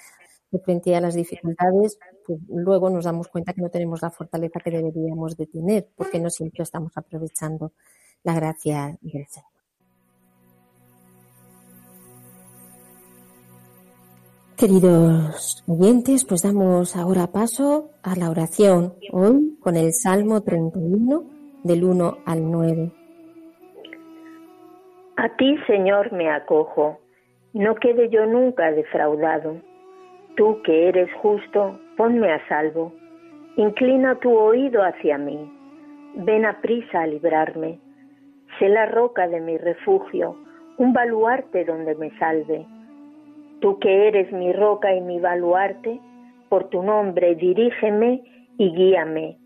frente 0.66 0.96
a 0.96 1.02
las 1.02 1.14
dificultades, 1.14 2.00
pues 2.26 2.40
luego 2.50 2.90
nos 2.90 3.06
damos 3.06 3.28
cuenta 3.28 3.54
que 3.54 3.62
no 3.62 3.70
tenemos 3.70 4.02
la 4.02 4.10
fortaleza 4.10 4.60
que 4.60 4.72
deberíamos 4.72 5.38
de 5.38 5.46
tener, 5.46 5.88
porque 5.96 6.20
no 6.20 6.30
siempre 6.30 6.64
estamos 6.64 6.92
aprovechando 6.96 7.72
la 8.24 8.34
gracia 8.34 8.98
del 9.02 9.26
Señor. 9.28 9.50
Queridos 14.58 15.64
oyentes, 15.68 16.26
pues 16.26 16.44
damos 16.44 16.98
ahora 16.98 17.28
paso 17.28 17.92
a 18.04 18.18
la 18.18 18.30
oración, 18.30 18.94
hoy 19.14 19.58
con 19.62 19.78
el 19.78 19.94
Salmo 19.94 20.42
31, 20.42 21.24
del 21.64 21.86
1 21.86 22.18
al 22.26 22.52
9. 22.52 22.92
A 25.16 25.36
ti, 25.38 25.56
Señor, 25.66 26.12
me 26.12 26.30
acojo, 26.30 27.00
no 27.54 27.76
quede 27.76 28.10
yo 28.10 28.26
nunca 28.26 28.72
defraudado. 28.72 29.62
Tú 30.36 30.62
que 30.64 30.90
eres 30.90 31.10
justo, 31.22 31.80
ponme 31.96 32.32
a 32.32 32.46
salvo. 32.50 32.94
Inclina 33.56 34.16
tu 34.20 34.38
oído 34.38 34.82
hacia 34.82 35.18
mí. 35.18 35.52
Ven 36.16 36.46
a 36.46 36.60
prisa 36.62 37.02
a 37.02 37.08
librarme. 37.08 37.80
Sé 38.60 38.68
la 38.68 38.88
roca 38.88 39.26
de 39.30 39.40
mi 39.40 39.58
refugio, 39.58 40.36
un 40.78 40.92
baluarte 40.92 41.64
donde 41.64 41.96
me 41.96 42.12
salve. 42.20 42.66
Tú 43.62 43.80
que 43.80 44.10
eres 44.10 44.34
mi 44.34 44.52
roca 44.52 44.94
y 44.94 45.00
mi 45.00 45.18
baluarte, 45.18 45.98
por 46.50 46.66
tu 46.66 46.84
nombre 46.84 47.36
dirígeme 47.36 48.22
y 48.58 48.76
guíame. 48.76 49.38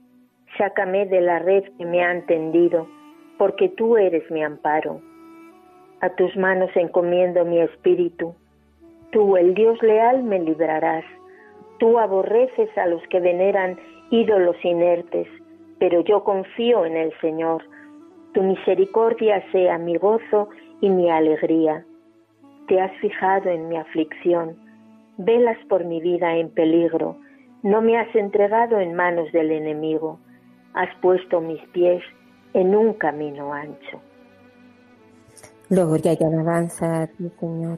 Sácame 0.58 1.06
de 1.06 1.22
la 1.22 1.38
red 1.38 1.64
que 1.78 1.86
me 1.86 2.04
han 2.04 2.26
tendido, 2.26 2.88
porque 3.38 3.70
tú 3.70 3.98
eres 3.98 4.30
mi 4.32 4.44
amparo. 4.44 5.00
A 6.02 6.10
tus 6.16 6.36
manos 6.36 6.72
encomiendo 6.74 7.46
mi 7.46 7.60
espíritu. 7.60 8.34
Tú, 9.12 9.38
el 9.38 9.54
Dios 9.54 9.80
leal, 9.84 10.24
me 10.24 10.40
librarás. 10.40 11.06
Tú 11.78 12.00
aborreces 12.00 12.76
a 12.80 12.88
los 12.88 13.02
que 13.10 13.20
veneran 13.20 13.78
ídolos 14.10 14.56
inertes, 14.66 15.28
pero 15.78 16.02
yo 16.02 16.24
confío 16.24 16.86
en 16.86 16.98
el 16.98 17.14
Señor 17.20 17.64
tu 18.34 18.42
misericordia 18.44 19.44
sea 19.52 19.78
mi 19.78 19.98
gozo 19.98 20.50
y 20.82 20.90
mi 20.90 21.10
alegría. 21.10 21.86
Te 22.68 22.82
has 22.82 22.92
fijado 23.00 23.50
en 23.50 23.70
mi 23.70 23.78
aflicción. 23.78 24.58
velas 25.18 25.58
por 25.70 25.86
mi 25.86 26.02
vida 26.02 26.36
en 26.38 26.50
peligro, 26.50 27.18
no 27.62 27.82
me 27.82 28.00
has 28.00 28.14
entregado 28.16 28.80
en 28.80 28.96
manos 28.96 29.32
del 29.32 29.52
enemigo, 29.52 30.20
has 30.74 30.90
puesto 31.02 31.40
mis 31.40 31.62
pies 31.68 32.02
en 32.56 32.76
un 32.76 32.94
camino 32.94 33.54
ancho. 33.54 34.02
Gloria 35.70 36.14
y 36.20 36.24
alabanza 36.24 37.04
a 37.04 37.08
ti, 37.08 37.30
Señor, 37.40 37.78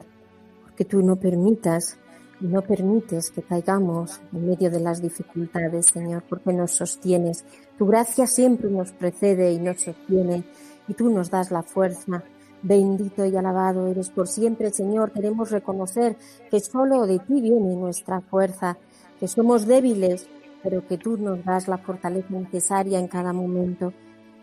porque 0.62 0.86
tú 0.86 1.02
no 1.02 1.16
permitas 1.16 2.00
no 2.40 2.62
permites 2.62 3.30
que 3.30 3.42
caigamos 3.42 4.20
en 4.32 4.46
medio 4.46 4.70
de 4.70 4.80
las 4.80 5.00
dificultades, 5.00 5.86
Señor, 5.86 6.22
porque 6.28 6.52
nos 6.52 6.72
sostienes. 6.72 7.44
Tu 7.78 7.86
gracia 7.86 8.26
siempre 8.26 8.70
nos 8.70 8.92
precede 8.92 9.52
y 9.52 9.58
nos 9.58 9.80
sostiene 9.80 10.44
y 10.88 10.94
tú 10.94 11.10
nos 11.10 11.30
das 11.30 11.50
la 11.50 11.62
fuerza. 11.62 12.22
Bendito 12.62 13.24
y 13.24 13.36
alabado 13.36 13.86
eres 13.86 14.10
por 14.10 14.28
siempre, 14.28 14.70
Señor. 14.70 15.12
Queremos 15.12 15.50
reconocer 15.50 16.16
que 16.50 16.60
solo 16.60 17.06
de 17.06 17.18
ti 17.20 17.40
viene 17.40 17.76
nuestra 17.76 18.20
fuerza, 18.20 18.76
que 19.20 19.28
somos 19.28 19.66
débiles, 19.66 20.28
pero 20.62 20.86
que 20.86 20.98
tú 20.98 21.16
nos 21.16 21.44
das 21.44 21.68
la 21.68 21.78
fortaleza 21.78 22.28
necesaria 22.30 22.98
en 22.98 23.08
cada 23.08 23.32
momento. 23.32 23.92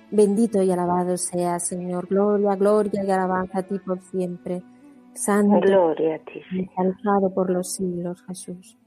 Bendito 0.09 0.61
y 0.61 0.71
alabado 0.71 1.17
sea, 1.17 1.59
Señor. 1.59 2.07
Gloria, 2.07 2.55
gloria 2.55 3.03
y 3.03 3.11
alabanza 3.11 3.59
a 3.59 3.63
ti 3.63 3.79
por 3.79 3.99
siempre. 4.01 4.63
Santo, 5.15 5.59
Gloria 5.61 6.15
a 6.15 6.19
ti. 6.19 6.41
alzado 6.77 7.33
por 7.33 7.49
los 7.49 7.73
siglos, 7.73 8.23
Jesús. 8.27 8.77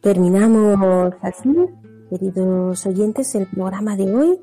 Terminamos 0.00 1.14
así, 1.22 1.54
queridos 2.08 2.86
oyentes, 2.86 3.34
el 3.34 3.46
programa 3.46 3.96
de 3.96 4.14
hoy. 4.14 4.40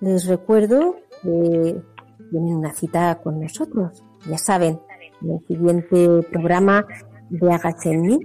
Les 0.00 0.26
recuerdo 0.26 0.96
que 1.22 1.82
tienen 2.30 2.56
una 2.56 2.72
cita 2.72 3.20
con 3.22 3.40
nosotros. 3.40 4.04
Ya 4.28 4.38
saben, 4.38 4.80
en 5.22 5.30
el 5.32 5.46
siguiente 5.46 6.22
programa 6.30 6.86
de 7.30 7.96
mí, 7.96 8.18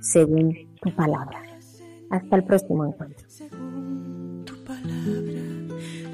según 0.00 0.54
tu 0.80 0.94
palabra. 0.94 1.51
Hasta 2.12 2.36
el 2.36 2.44
próximo 2.44 2.86
encuentro. 2.86 3.26
Según 3.28 4.44
tu 4.46 4.54
palabra, 4.64 5.42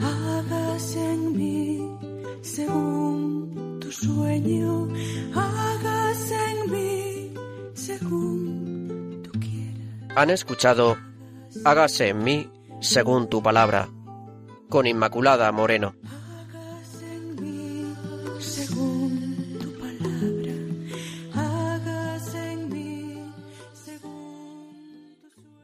hágase 0.00 1.12
en 1.12 1.36
mí, 1.36 1.98
según 2.40 3.78
tu 3.80 3.92
sueño, 3.92 4.88
hágase 5.34 6.36
en 6.52 6.72
mí, 6.72 7.34
según 7.74 9.22
tú 9.22 9.38
quieras. 9.38 10.16
Han 10.16 10.30
escuchado 10.30 10.96
Hágase 11.64 12.08
en 12.08 12.22
mí 12.22 12.50
según 12.80 13.28
tu 13.28 13.42
palabra, 13.42 13.88
con 14.68 14.86
Inmaculada 14.86 15.50
Moreno. 15.50 15.94